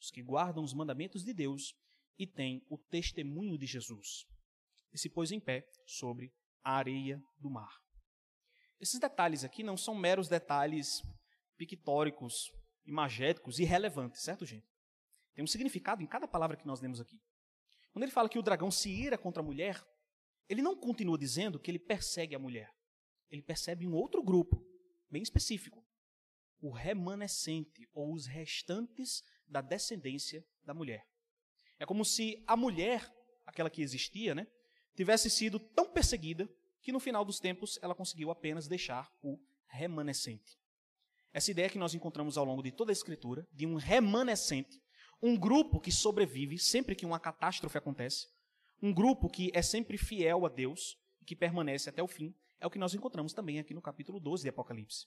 [0.00, 1.74] os que guardam os mandamentos de Deus
[2.18, 4.26] e têm o testemunho de Jesus.
[4.92, 7.80] E se pôs em pé sobre a areia do mar.
[8.78, 11.02] Esses detalhes aqui não são meros detalhes
[11.56, 12.52] pictóricos,
[12.84, 14.66] imagéticos, irrelevantes, certo, gente?
[15.34, 17.18] Tem um significado em cada palavra que nós lemos aqui.
[17.92, 19.82] Quando ele fala que o dragão se ira contra a mulher,
[20.48, 22.70] ele não continua dizendo que ele persegue a mulher.
[23.30, 24.62] Ele percebe um outro grupo,
[25.08, 25.81] bem específico
[26.62, 31.06] o remanescente ou os restantes da descendência da mulher.
[31.78, 33.12] É como se a mulher,
[33.44, 34.46] aquela que existia, né,
[34.94, 36.48] tivesse sido tão perseguida
[36.80, 40.56] que no final dos tempos ela conseguiu apenas deixar o remanescente.
[41.32, 44.80] Essa ideia que nós encontramos ao longo de toda a Escritura, de um remanescente,
[45.20, 48.28] um grupo que sobrevive sempre que uma catástrofe acontece,
[48.80, 52.66] um grupo que é sempre fiel a Deus e que permanece até o fim, é
[52.66, 55.06] o que nós encontramos também aqui no capítulo 12 de Apocalipse.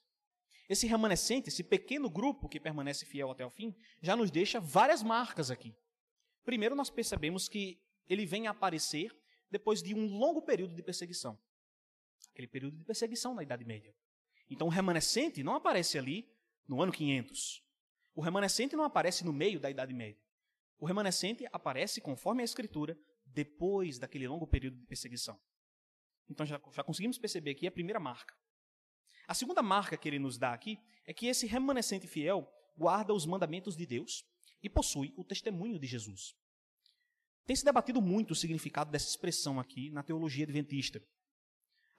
[0.67, 5.03] Esse remanescente, esse pequeno grupo que permanece fiel até o fim, já nos deixa várias
[5.03, 5.75] marcas aqui.
[6.43, 9.15] Primeiro, nós percebemos que ele vem a aparecer
[9.49, 11.39] depois de um longo período de perseguição.
[12.31, 13.95] Aquele período de perseguição na Idade Média.
[14.49, 16.27] Então, o remanescente não aparece ali
[16.67, 17.63] no ano 500.
[18.13, 20.21] O remanescente não aparece no meio da Idade Média.
[20.79, 25.39] O remanescente aparece, conforme a Escritura, depois daquele longo período de perseguição.
[26.29, 28.35] Então, já, já conseguimos perceber aqui a primeira marca.
[29.27, 33.25] A segunda marca que ele nos dá aqui é que esse remanescente fiel guarda os
[33.25, 34.23] mandamentos de Deus
[34.61, 36.35] e possui o testemunho de Jesus.
[37.45, 41.01] Tem se debatido muito o significado dessa expressão aqui na teologia adventista.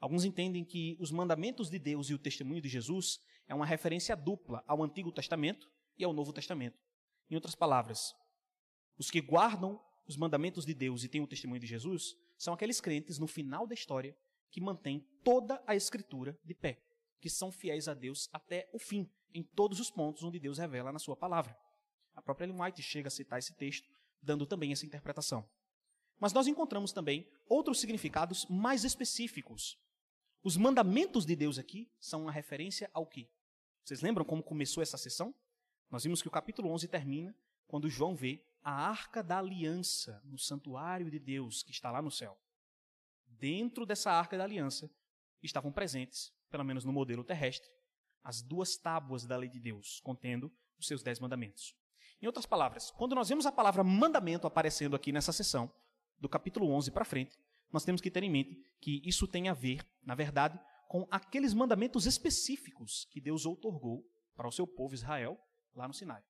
[0.01, 4.17] Alguns entendem que os mandamentos de Deus e o testemunho de Jesus é uma referência
[4.17, 6.79] dupla ao Antigo Testamento e ao Novo Testamento.
[7.31, 8.15] Em outras palavras,
[8.99, 12.81] os que guardam os mandamentos de Deus e têm o testemunho de Jesus são aqueles
[12.81, 14.17] crentes no final da história
[14.51, 16.83] que mantêm toda a Escritura de pé
[17.21, 20.93] que são fiéis a Deus até o fim, em todos os pontos onde Deus revela
[20.93, 21.57] na sua palavra.
[22.15, 23.89] A própria Ellen White chega a citar esse texto,
[24.23, 25.49] dando também essa interpretação.
[26.19, 29.79] Mas nós encontramos também outros significados mais específicos.
[30.43, 33.29] Os mandamentos de Deus aqui são uma referência ao quê?
[33.85, 35.35] Vocês lembram como começou essa sessão?
[35.91, 40.39] Nós vimos que o capítulo 11 termina quando João vê a arca da aliança no
[40.39, 42.41] santuário de Deus que está lá no céu.
[43.27, 44.91] Dentro dessa arca da aliança
[45.43, 47.69] estavam presentes pelo menos no modelo terrestre,
[48.25, 51.77] as duas tábuas da lei de Deus, contendo os seus dez mandamentos.
[52.21, 55.71] Em outras palavras, quando nós vemos a palavra mandamento aparecendo aqui nessa sessão,
[56.19, 57.39] do capítulo 11 para frente,
[57.71, 61.53] nós temos que ter em mente que isso tem a ver, na verdade, com aqueles
[61.53, 64.03] mandamentos específicos que Deus outorgou
[64.35, 65.39] para o seu povo Israel
[65.75, 66.25] lá no Sinai.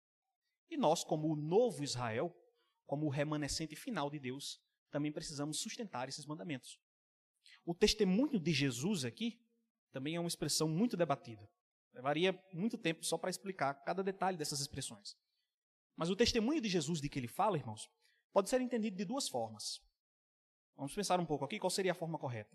[0.68, 2.36] E nós, como o novo Israel,
[2.84, 4.60] como o remanescente final de Deus,
[4.90, 6.80] também precisamos sustentar esses mandamentos.
[7.64, 9.45] O testemunho de Jesus aqui
[9.96, 11.50] também é uma expressão muito debatida.
[11.94, 15.16] Levaria muito tempo só para explicar cada detalhe dessas expressões.
[15.96, 17.88] Mas o testemunho de Jesus de que ele fala, irmãos,
[18.30, 19.80] pode ser entendido de duas formas.
[20.76, 22.54] Vamos pensar um pouco aqui qual seria a forma correta.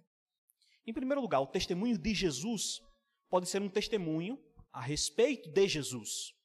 [0.86, 2.80] Em primeiro lugar, o testemunho de Jesus
[3.28, 4.40] pode ser um testemunho
[4.72, 6.36] a respeito de Jesus.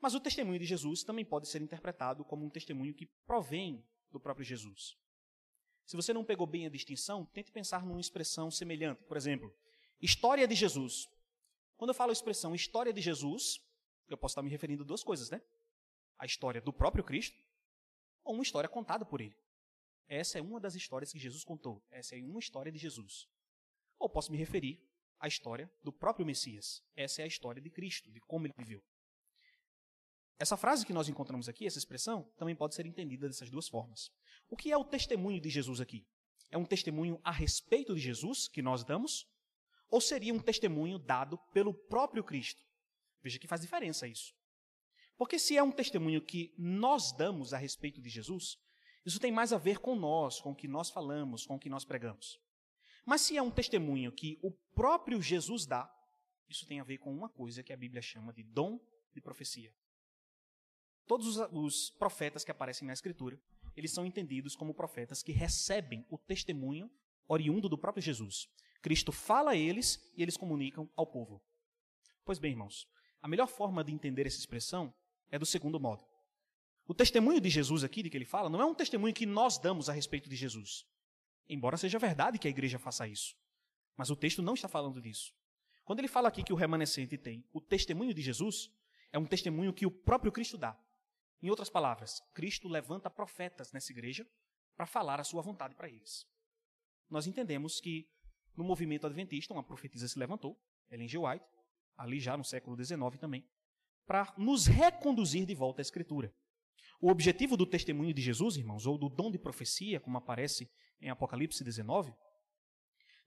[0.00, 4.18] Mas o testemunho de Jesus também pode ser interpretado como um testemunho que provém do
[4.18, 4.98] próprio Jesus.
[5.86, 9.04] Se você não pegou bem a distinção, tente pensar numa expressão semelhante.
[9.04, 9.54] Por exemplo,
[10.00, 11.08] história de Jesus.
[11.76, 13.60] Quando eu falo a expressão história de Jesus,
[14.08, 15.40] eu posso estar me referindo a duas coisas, né?
[16.18, 17.40] A história do próprio Cristo
[18.24, 19.36] ou uma história contada por ele.
[20.08, 21.80] Essa é uma das histórias que Jesus contou.
[21.90, 23.28] Essa é uma história de Jesus.
[23.98, 24.82] Ou posso me referir
[25.20, 26.82] à história do próprio Messias.
[26.96, 28.82] Essa é a história de Cristo, de como ele viveu.
[30.38, 34.10] Essa frase que nós encontramos aqui, essa expressão, também pode ser entendida dessas duas formas.
[34.48, 36.06] O que é o testemunho de Jesus aqui?
[36.50, 39.26] É um testemunho a respeito de Jesus que nós damos?
[39.90, 42.62] Ou seria um testemunho dado pelo próprio Cristo?
[43.22, 44.32] Veja que faz diferença isso.
[45.16, 48.56] Porque se é um testemunho que nós damos a respeito de Jesus,
[49.04, 51.70] isso tem mais a ver com nós, com o que nós falamos, com o que
[51.70, 52.38] nós pregamos.
[53.04, 55.90] Mas se é um testemunho que o próprio Jesus dá,
[56.48, 58.80] isso tem a ver com uma coisa que a Bíblia chama de dom
[59.14, 59.72] de profecia.
[61.06, 63.40] Todos os, profetas que aparecem na Escritura,
[63.76, 66.90] eles são entendidos como profetas que recebem o testemunho
[67.28, 68.48] oriundo do próprio Jesus.
[68.80, 71.42] Cristo fala a eles e eles comunicam ao povo.
[72.24, 72.88] Pois bem, irmãos,
[73.20, 74.94] a melhor forma de entender essa expressão
[75.30, 76.04] é do segundo modo.
[76.88, 79.58] O testemunho de Jesus aqui, de que ele fala, não é um testemunho que nós
[79.58, 80.86] damos a respeito de Jesus.
[81.48, 83.36] Embora seja verdade que a igreja faça isso.
[83.96, 85.34] Mas o texto não está falando disso.
[85.84, 88.70] Quando ele fala aqui que o remanescente tem o testemunho de Jesus,
[89.12, 90.78] é um testemunho que o próprio Cristo dá.
[91.42, 94.26] Em outras palavras, Cristo levanta profetas nessa igreja
[94.76, 96.26] para falar a sua vontade para eles.
[97.08, 98.08] Nós entendemos que
[98.56, 100.58] no movimento adventista, uma profetisa se levantou,
[100.90, 101.18] Ellen G.
[101.18, 101.44] White,
[101.96, 103.46] ali já no século XIX também,
[104.06, 106.34] para nos reconduzir de volta à Escritura.
[107.00, 110.70] O objetivo do testemunho de Jesus, irmãos, ou do dom de profecia, como aparece
[111.00, 112.14] em Apocalipse 19,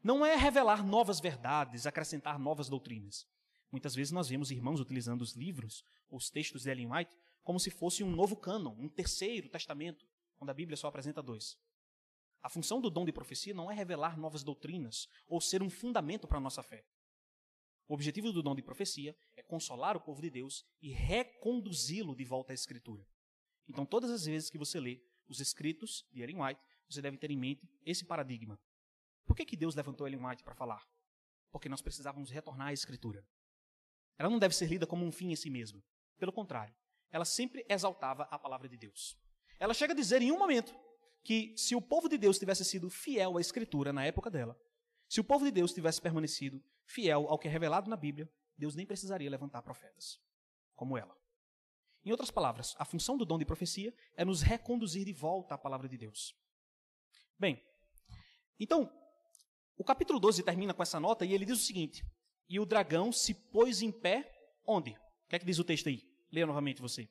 [0.04, 3.28] não é revelar novas verdades, acrescentar novas doutrinas.
[3.72, 7.16] Muitas vezes nós vemos irmãos utilizando os livros, os textos de Ellen White,
[7.50, 10.08] como se fosse um novo cânon, um terceiro testamento,
[10.38, 11.58] quando a Bíblia só apresenta dois.
[12.44, 16.28] A função do dom de profecia não é revelar novas doutrinas ou ser um fundamento
[16.28, 16.86] para a nossa fé.
[17.88, 22.24] O objetivo do dom de profecia é consolar o povo de Deus e reconduzi-lo de
[22.24, 23.04] volta à Escritura.
[23.68, 27.32] Então, todas as vezes que você lê os escritos de Ellen White, você deve ter
[27.32, 28.60] em mente esse paradigma.
[29.26, 30.88] Por que, que Deus levantou Ellen White para falar?
[31.50, 33.26] Porque nós precisávamos retornar à Escritura.
[34.20, 35.84] Ela não deve ser lida como um fim em si mesma.
[36.20, 36.76] Pelo contrário,
[37.12, 39.18] ela sempre exaltava a palavra de Deus.
[39.60, 40.74] Ela chega a dizer em um momento
[41.24, 44.60] que se o povo de Deus tivesse sido fiel à Escritura na época dela,
[45.08, 48.76] se o povo de Deus tivesse permanecido fiel ao que é revelado na Bíblia, Deus
[48.76, 50.20] nem precisaria levantar profetas
[50.76, 51.18] como ela.
[52.06, 55.58] Em outras palavras, a função do dom de profecia é nos reconduzir de volta à
[55.58, 56.34] palavra de Deus.
[57.38, 57.62] Bem,
[58.60, 58.92] então,
[59.78, 62.04] o capítulo 12 termina com essa nota e ele diz o seguinte:
[62.48, 64.32] E o dragão se pôs em pé
[64.66, 64.92] onde?
[64.92, 66.09] O que é que diz o texto aí?
[66.32, 67.10] Leia novamente você.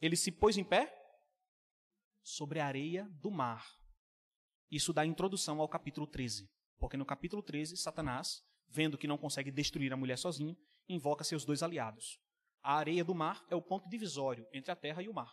[0.00, 0.92] Ele se pôs em pé
[2.22, 3.66] sobre a areia do mar.
[4.70, 6.48] Isso dá introdução ao capítulo 13.
[6.78, 10.56] Porque no capítulo 13, Satanás, vendo que não consegue destruir a mulher sozinho,
[10.88, 12.20] invoca seus dois aliados,
[12.62, 15.32] a areia do mar é o ponto divisório entre a terra e o mar.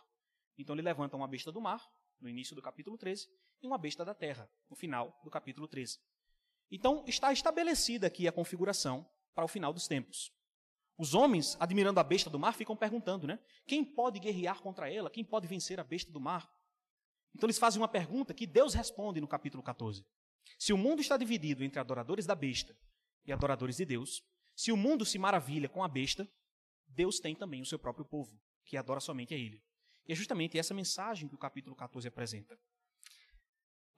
[0.56, 1.84] Então ele levanta uma besta do mar,
[2.20, 3.28] no início do capítulo 13,
[3.60, 5.98] e uma besta da terra, no final do capítulo 13.
[6.70, 10.32] Então está estabelecida aqui a configuração para o final dos tempos.
[10.96, 13.38] Os homens, admirando a besta do mar, ficam perguntando, né?
[13.66, 15.10] Quem pode guerrear contra ela?
[15.10, 16.48] Quem pode vencer a besta do mar?
[17.34, 20.06] Então eles fazem uma pergunta que Deus responde no capítulo 14.
[20.58, 22.76] Se o mundo está dividido entre adoradores da besta
[23.24, 24.22] e adoradores de Deus,
[24.54, 26.30] se o mundo se maravilha com a besta,
[26.86, 29.60] Deus tem também o seu próprio povo, que adora somente a Ele.
[30.06, 32.56] E é justamente essa mensagem que o capítulo 14 apresenta.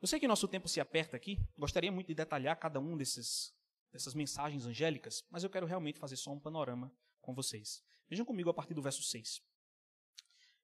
[0.01, 3.55] Eu sei que nosso tempo se aperta aqui, gostaria muito de detalhar cada um desses,
[3.97, 7.83] dessas mensagens angélicas, mas eu quero realmente fazer só um panorama com vocês.
[8.09, 9.41] Vejam comigo a partir do verso 6.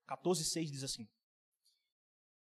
[0.07, 1.09] 14, 6 diz assim: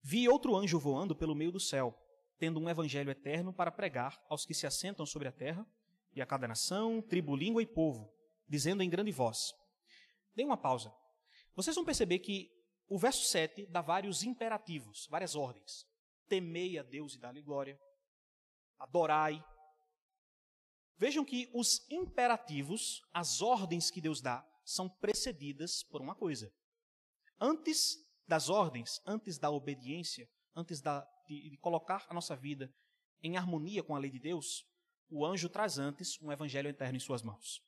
[0.03, 1.97] Vi outro anjo voando pelo meio do céu,
[2.39, 5.67] tendo um evangelho eterno para pregar aos que se assentam sobre a terra,
[6.13, 8.11] e a cada nação, tribo, língua e povo,
[8.49, 9.53] dizendo em grande voz:
[10.35, 10.95] Dê uma pausa.
[11.55, 12.51] Vocês vão perceber que
[12.89, 15.85] o verso 7 dá vários imperativos, várias ordens.
[16.29, 17.79] Temei a Deus e dá-lhe glória.
[18.79, 19.43] Adorai.
[20.99, 26.53] Vejam que os imperativos, as ordens que Deus dá, são precedidas por uma coisa.
[27.39, 32.73] Antes das ordens, antes da obediência, antes da, de, de colocar a nossa vida
[33.23, 34.67] em harmonia com a lei de Deus,
[35.09, 37.63] o anjo traz antes um evangelho eterno em suas mãos.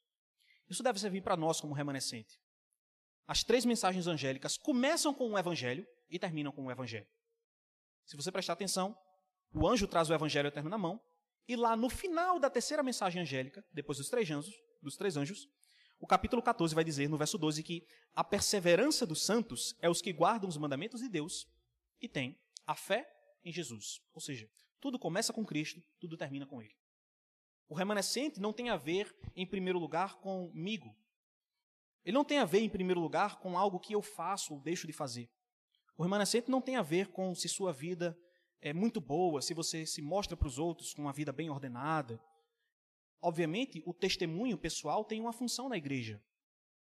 [0.69, 2.41] Isso deve servir para nós como remanescente.
[3.27, 7.07] As três mensagens angélicas começam com um evangelho e terminam com um evangelho.
[8.05, 8.97] Se você prestar atenção,
[9.53, 11.01] o anjo traz o evangelho eterno na mão,
[11.49, 15.49] e lá no final da terceira mensagem angélica, depois dos três anjos, dos três anjos,
[15.99, 20.03] o capítulo 14 vai dizer, no verso 12, que a perseverança dos santos é os
[20.03, 21.49] que guardam os mandamentos de Deus
[22.01, 23.11] e têm a fé
[23.43, 24.01] em Jesus.
[24.13, 26.77] Ou seja, tudo começa com Cristo, tudo termina com Ele.
[27.67, 30.95] O remanescente não tem a ver, em primeiro lugar, comigo.
[32.05, 34.87] Ele não tem a ver, em primeiro lugar, com algo que eu faço ou deixo
[34.87, 35.29] de fazer.
[35.97, 38.17] O remanescente não tem a ver com se sua vida
[38.61, 42.21] é muito boa, se você se mostra para os outros com uma vida bem ordenada.
[43.21, 46.23] Obviamente, o testemunho pessoal tem uma função na igreja,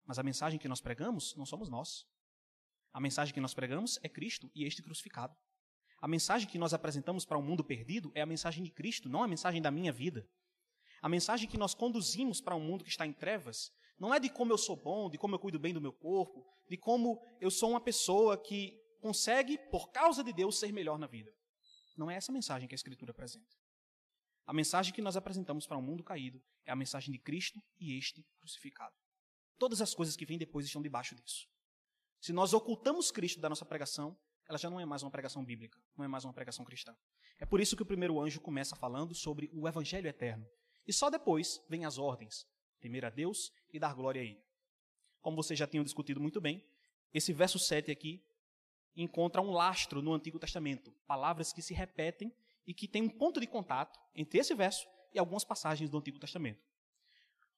[0.05, 2.05] mas a mensagem que nós pregamos não somos nós.
[2.93, 5.36] A mensagem que nós pregamos é Cristo e este crucificado.
[6.01, 9.09] A mensagem que nós apresentamos para o um mundo perdido é a mensagem de Cristo,
[9.09, 10.28] não a mensagem da minha vida.
[11.01, 14.30] A mensagem que nós conduzimos para um mundo que está em trevas não é de
[14.30, 17.49] como eu sou bom, de como eu cuido bem do meu corpo, de como eu
[17.49, 21.32] sou uma pessoa que consegue, por causa de Deus, ser melhor na vida.
[21.96, 23.56] Não é essa mensagem que a Escritura apresenta.
[24.46, 27.98] A mensagem que nós apresentamos para um mundo caído é a mensagem de Cristo e
[27.98, 28.96] este crucificado.
[29.58, 31.48] Todas as coisas que vêm depois estão debaixo disso.
[32.22, 34.18] Se nós ocultamos Cristo da nossa pregação,
[34.48, 36.96] ela já não é mais uma pregação bíblica, não é mais uma pregação cristã.
[37.39, 40.48] É por isso que o primeiro anjo começa falando sobre o evangelho eterno.
[40.88, 42.48] E só depois vem as ordens:
[42.80, 44.43] temer a Deus e dar glória a Ele.
[45.22, 46.64] Como vocês já tinham discutido muito bem,
[47.12, 48.24] esse verso 7 aqui
[48.96, 52.34] encontra um lastro no Antigo Testamento, palavras que se repetem
[52.66, 56.20] e que têm um ponto de contato entre esse verso e algumas passagens do Antigo
[56.20, 56.62] Testamento.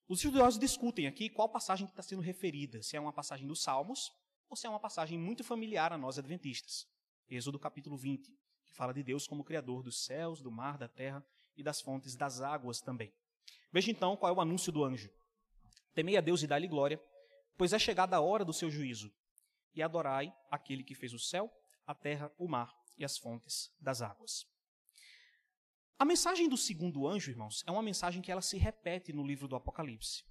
[0.07, 4.11] Os estudiosos discutem aqui qual passagem está sendo referida, se é uma passagem dos Salmos
[4.49, 6.87] ou se é uma passagem muito familiar a nós adventistas.
[7.29, 8.31] Êxodo capítulo 20,
[8.65, 11.25] que fala de Deus como Criador dos céus, do mar, da terra
[11.57, 13.13] e das fontes das águas também.
[13.71, 15.09] Veja então qual é o anúncio do anjo.
[15.93, 17.01] Temei a Deus e dá-lhe glória,
[17.57, 19.11] pois é chegada a hora do seu juízo.
[19.77, 21.53] E adorai aquele que fez o céu,
[21.85, 24.47] a terra, o mar e as fontes das águas.
[25.99, 29.47] A mensagem do segundo anjo, irmãos, é uma mensagem que ela se repete no livro
[29.47, 30.25] do Apocalipse.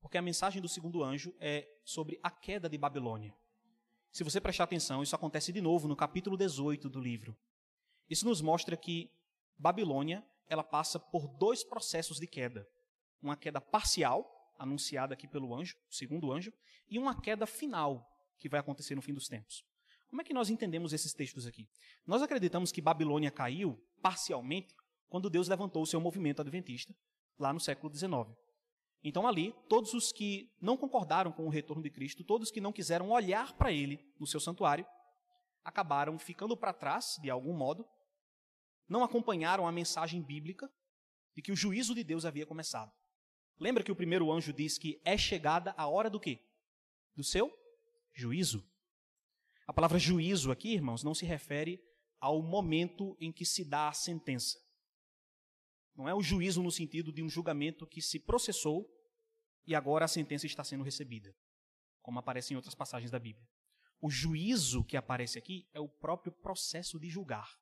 [0.00, 3.32] Porque a mensagem do segundo anjo é sobre a queda de Babilônia.
[4.10, 7.38] Se você prestar atenção, isso acontece de novo no capítulo 18 do livro.
[8.10, 9.12] Isso nos mostra que
[9.56, 12.68] Babilônia, ela passa por dois processos de queda.
[13.22, 16.52] Uma queda parcial, anunciada aqui pelo anjo, segundo anjo,
[16.88, 19.64] e uma queda final, que vai acontecer no fim dos tempos.
[20.08, 21.66] Como é que nós entendemos esses textos aqui?
[22.06, 24.74] Nós acreditamos que Babilônia caiu parcialmente
[25.08, 26.94] quando Deus levantou o seu movimento adventista,
[27.38, 28.28] lá no século XIX.
[29.04, 32.72] Então, ali, todos os que não concordaram com o retorno de Cristo, todos que não
[32.72, 34.86] quiseram olhar para ele no seu santuário,
[35.64, 37.86] acabaram ficando para trás, de algum modo,
[38.88, 40.70] não acompanharam a mensagem bíblica
[41.34, 42.92] de que o juízo de Deus havia começado.
[43.58, 46.44] Lembra que o primeiro anjo diz que é chegada a hora do quê?
[47.14, 47.50] Do seu
[48.12, 48.66] juízo.
[49.66, 51.82] A palavra juízo aqui, irmãos, não se refere
[52.20, 54.58] ao momento em que se dá a sentença.
[55.94, 58.88] Não é o juízo no sentido de um julgamento que se processou
[59.66, 61.34] e agora a sentença está sendo recebida,
[62.00, 63.46] como aparece em outras passagens da Bíblia.
[64.00, 67.56] O juízo que aparece aqui é o próprio processo de julgar.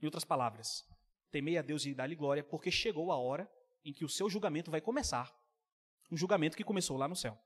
[0.00, 0.86] Em outras palavras,
[1.30, 3.50] temei a Deus e dá-lhe glória, porque chegou a hora
[3.84, 5.34] em que o seu julgamento vai começar.
[6.10, 7.38] Um julgamento que começou lá no céu.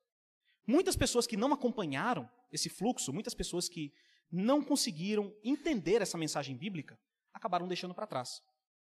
[0.67, 3.93] Muitas pessoas que não acompanharam esse fluxo, muitas pessoas que
[4.31, 6.99] não conseguiram entender essa mensagem bíblica,
[7.33, 8.43] acabaram deixando para trás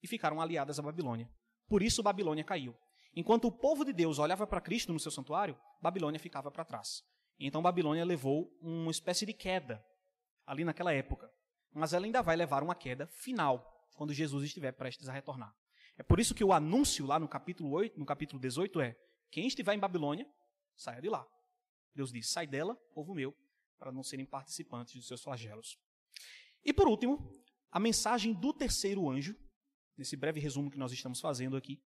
[0.02, 1.28] e ficaram aliadas à Babilônia.
[1.68, 2.74] Por isso Babilônia caiu.
[3.14, 7.02] Enquanto o povo de Deus olhava para Cristo no seu santuário, Babilônia ficava para trás.
[7.38, 9.84] Então Babilônia levou uma espécie de queda
[10.46, 11.30] ali naquela época.
[11.72, 15.54] Mas ela ainda vai levar uma queda final, quando Jesus estiver prestes a retornar.
[15.96, 18.96] É por isso que o anúncio lá no capítulo 8, no capítulo 18 é:
[19.30, 20.26] quem estiver em Babilônia,
[20.76, 21.26] saia de lá.
[21.98, 23.36] Deus diz: sai dela, povo meu,
[23.76, 25.76] para não serem participantes dos seus flagelos.
[26.64, 27.32] E por último,
[27.72, 29.36] a mensagem do terceiro anjo,
[29.96, 31.82] nesse breve resumo que nós estamos fazendo aqui,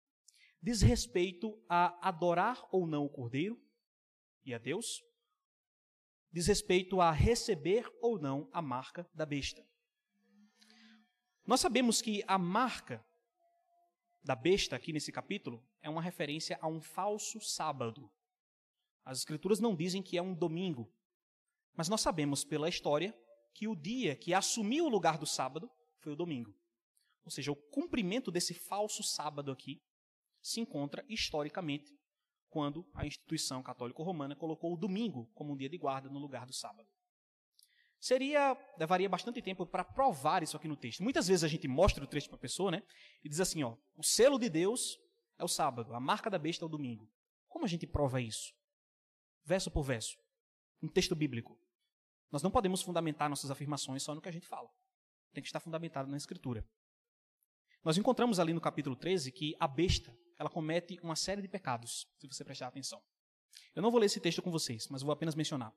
[0.60, 3.58] diz respeito a adorar ou não o Cordeiro
[4.44, 5.02] e a Deus,
[6.30, 9.66] diz respeito a receber ou não a marca da besta.
[11.46, 13.02] Nós sabemos que a marca
[14.22, 18.12] da besta aqui nesse capítulo é uma referência a um falso sábado.
[19.04, 20.92] As escrituras não dizem que é um domingo,
[21.76, 23.16] mas nós sabemos pela história
[23.54, 26.54] que o dia que assumiu o lugar do sábado foi o domingo.
[27.24, 29.80] Ou seja, o cumprimento desse falso sábado aqui
[30.40, 31.96] se encontra historicamente
[32.48, 36.52] quando a instituição católico-romana colocou o domingo como um dia de guarda no lugar do
[36.52, 36.88] sábado.
[37.98, 41.02] Seria, levaria bastante tempo para provar isso aqui no texto.
[41.02, 42.82] Muitas vezes a gente mostra o texto para a pessoa, né?
[43.22, 44.98] E diz assim, ó, o selo de Deus
[45.38, 47.08] é o sábado, a marca da besta é o domingo.
[47.48, 48.52] Como a gente prova isso?
[49.44, 50.16] Verso por verso.
[50.82, 51.58] Um texto bíblico.
[52.30, 54.70] Nós não podemos fundamentar nossas afirmações só no que a gente fala.
[55.32, 56.66] Tem que estar fundamentado na Escritura.
[57.84, 62.06] Nós encontramos ali no capítulo 13 que a besta, ela comete uma série de pecados,
[62.18, 63.02] se você prestar atenção.
[63.74, 65.74] Eu não vou ler esse texto com vocês, mas vou apenas mencionar.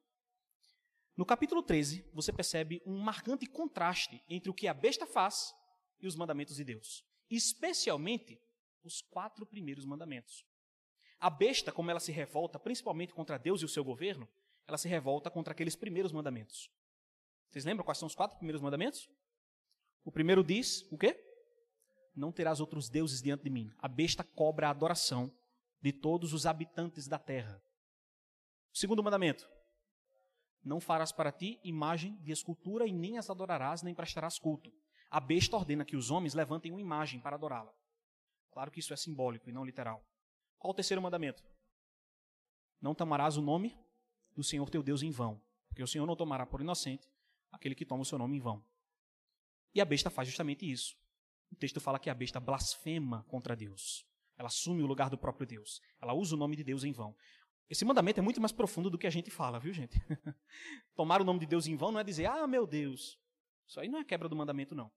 [1.18, 5.54] No capítulo 13, você percebe um marcante contraste entre o que a besta faz
[6.00, 8.40] e os mandamentos de Deus, especialmente
[8.84, 10.46] os quatro primeiros mandamentos.
[11.20, 14.28] A besta, como ela se revolta principalmente contra Deus e o seu governo,
[14.68, 16.70] ela se revolta contra aqueles primeiros mandamentos.
[17.50, 19.10] Vocês lembram quais são os quatro primeiros mandamentos?
[20.04, 21.20] O primeiro diz o quê?
[22.16, 23.72] Não terás outros deuses diante de mim.
[23.80, 25.32] A besta cobra a adoração
[25.82, 27.62] de todos os habitantes da terra.
[28.74, 29.48] O segundo mandamento:
[30.64, 34.72] Não farás para ti imagem de escultura e nem as adorarás, nem prestarás culto.
[35.10, 37.74] A besta ordena que os homens levantem uma imagem para adorá-la.
[38.52, 40.04] Claro que isso é simbólico e não literal.
[40.58, 41.44] Qual o terceiro mandamento?
[42.82, 43.78] Não tomarás o nome
[44.36, 47.10] do Senhor teu Deus em vão, porque o Senhor não tomará por inocente
[47.52, 48.64] aquele que toma o seu nome em vão.
[49.74, 50.98] E a besta faz justamente isso.
[51.52, 54.06] O texto fala que a besta blasfema contra Deus.
[54.38, 55.82] Ela assume o lugar do próprio Deus.
[56.02, 57.16] Ela usa o nome de Deus em vão.
[57.70, 60.00] Esse mandamento é muito mais profundo do que a gente fala, viu, gente?
[60.96, 63.20] Tomar o nome de Deus em vão não é dizer, ah, meu Deus.
[63.68, 64.92] Isso aí não é quebra do mandamento, não.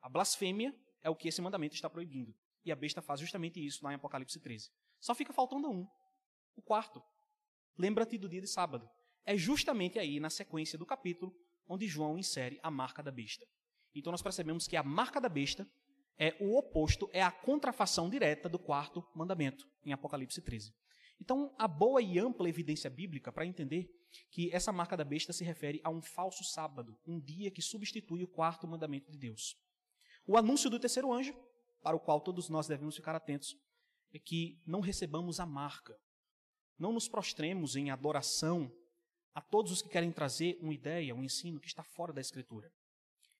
[0.00, 2.34] A blasfêmia é o que esse mandamento está proibindo.
[2.64, 4.70] E a besta faz justamente isso lá em Apocalipse 13.
[5.02, 5.84] Só fica faltando um.
[6.54, 7.02] O quarto.
[7.76, 8.88] Lembra-te do dia de sábado.
[9.26, 11.34] É justamente aí, na sequência do capítulo,
[11.68, 13.44] onde João insere a marca da besta.
[13.92, 15.68] Então nós percebemos que a marca da besta
[16.16, 20.72] é o oposto, é a contrafação direta do quarto mandamento, em Apocalipse 13.
[21.20, 23.90] Então, a boa e ampla evidência bíblica para entender
[24.30, 28.22] que essa marca da besta se refere a um falso sábado, um dia que substitui
[28.22, 29.56] o quarto mandamento de Deus.
[30.26, 31.34] O anúncio do terceiro anjo,
[31.82, 33.56] para o qual todos nós devemos ficar atentos,
[34.12, 35.98] é que não recebamos a marca,
[36.78, 38.70] não nos prostremos em adoração
[39.34, 42.72] a todos os que querem trazer uma ideia, um ensino que está fora da Escritura.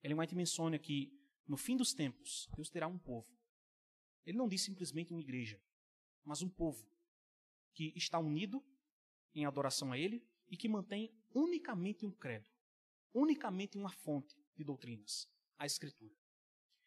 [0.02, 1.12] Ellen White menciona que,
[1.46, 3.28] no fim dos tempos, Deus terá um povo.
[4.24, 5.60] Ele não diz simplesmente uma igreja,
[6.24, 6.86] mas um povo
[7.74, 8.64] que está unido
[9.34, 12.48] em adoração a Ele e que mantém unicamente um credo,
[13.12, 16.14] unicamente uma fonte de doutrinas, a Escritura.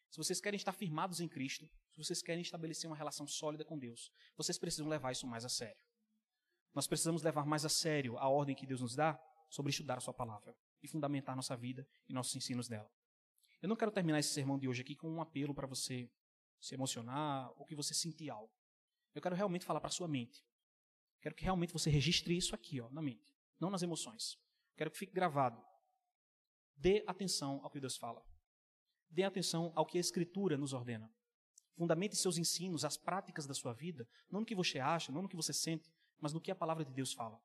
[0.09, 3.79] Se vocês querem estar firmados em Cristo, se vocês querem estabelecer uma relação sólida com
[3.79, 5.81] Deus, vocês precisam levar isso mais a sério.
[6.73, 9.17] Nós precisamos levar mais a sério a ordem que Deus nos dá
[9.49, 12.91] sobre estudar a Sua palavra e fundamentar nossa vida e nossos ensinos dela.
[13.61, 16.11] Eu não quero terminar esse sermão de hoje aqui com um apelo para você
[16.59, 18.51] se emocionar ou que você sentir algo.
[19.13, 20.45] Eu quero realmente falar para sua mente.
[21.21, 24.37] Quero que realmente você registre isso aqui, ó, na mente, não nas emoções.
[24.75, 25.63] Quero que fique gravado.
[26.75, 28.21] Dê atenção ao que Deus fala.
[29.09, 31.09] Dê atenção ao que a Escritura nos ordena.
[31.75, 35.29] Fundamente seus ensinos, as práticas da sua vida, não no que você acha, não no
[35.29, 37.39] que você sente, mas no que a palavra de Deus fala.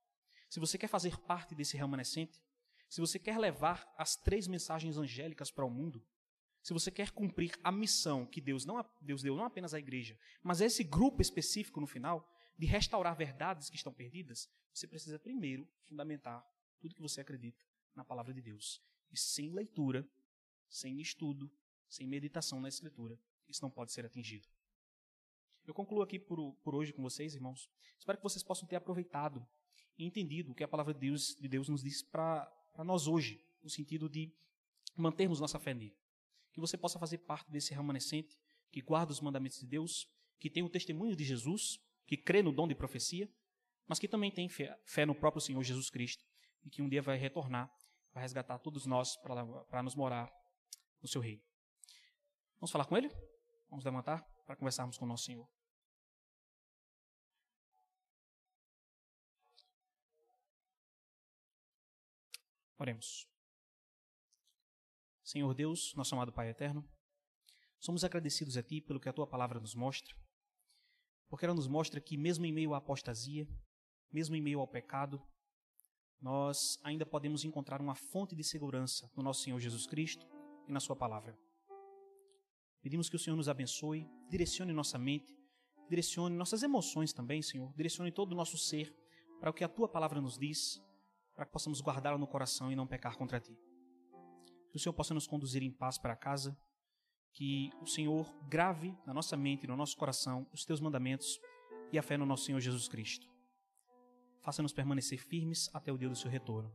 [0.49, 2.41] Se você quer fazer parte desse remanescente,
[2.89, 6.05] se você quer levar as três mensagens angélicas para o mundo,
[6.63, 10.19] se você quer cumprir a missão que Deus, não, Deus deu não apenas à igreja,
[10.43, 12.29] mas a esse grupo específico no final,
[12.59, 16.45] de restaurar verdades que estão perdidas, você precisa primeiro fundamentar
[16.79, 17.65] tudo que você acredita
[17.95, 18.83] na palavra de Deus.
[19.11, 20.07] E sem leitura,
[20.69, 21.51] sem estudo,
[21.89, 23.19] sem meditação na Escritura,
[23.51, 24.47] isso não pode ser atingido.
[25.67, 27.71] Eu concluo aqui por, por hoje com vocês, irmãos.
[27.99, 29.47] Espero que vocês possam ter aproveitado
[29.99, 33.45] e entendido o que a palavra de Deus, de Deus nos diz para nós hoje,
[33.63, 34.33] no sentido de
[34.97, 35.97] mantermos nossa fé nele.
[36.53, 38.39] Que você possa fazer parte desse remanescente
[38.71, 42.53] que guarda os mandamentos de Deus, que tem o testemunho de Jesus, que crê no
[42.53, 43.29] dom de profecia,
[43.87, 46.25] mas que também tem fé, fé no próprio Senhor Jesus Cristo
[46.65, 47.71] e que um dia vai retornar,
[48.13, 50.31] vai resgatar todos nós para nos morar
[51.03, 51.43] no seu reino.
[52.59, 53.11] Vamos falar com ele?
[53.71, 55.49] Vamos levantar para conversarmos com o nosso Senhor.
[62.77, 63.29] Oremos.
[65.23, 66.85] Senhor Deus, nosso amado Pai eterno,
[67.79, 70.17] somos agradecidos a Ti pelo que a Tua palavra nos mostra,
[71.29, 73.47] porque ela nos mostra que, mesmo em meio à apostasia,
[74.11, 75.23] mesmo em meio ao pecado,
[76.21, 80.27] nós ainda podemos encontrar uma fonte de segurança no nosso Senhor Jesus Cristo
[80.67, 81.39] e na Sua palavra.
[82.83, 85.37] Pedimos que o Senhor nos abençoe, direcione nossa mente,
[85.89, 88.95] direcione nossas emoções também, Senhor, direcione todo o nosso ser
[89.39, 90.81] para o que a Tua palavra nos diz
[91.35, 93.57] para que possamos guardá-la no coração e não pecar contra ti.
[94.71, 96.57] Que o Senhor possa nos conduzir em paz para casa,
[97.33, 101.41] que o Senhor grave na nossa mente e no nosso coração os teus mandamentos
[101.93, 103.27] e a fé no nosso Senhor Jesus Cristo.
[104.43, 106.73] Faça-nos permanecer firmes até o dia do seu retorno.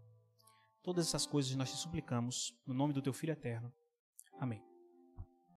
[0.83, 3.73] Todas essas coisas nós te suplicamos, no nome do teu Filho eterno.
[4.39, 4.74] Amém.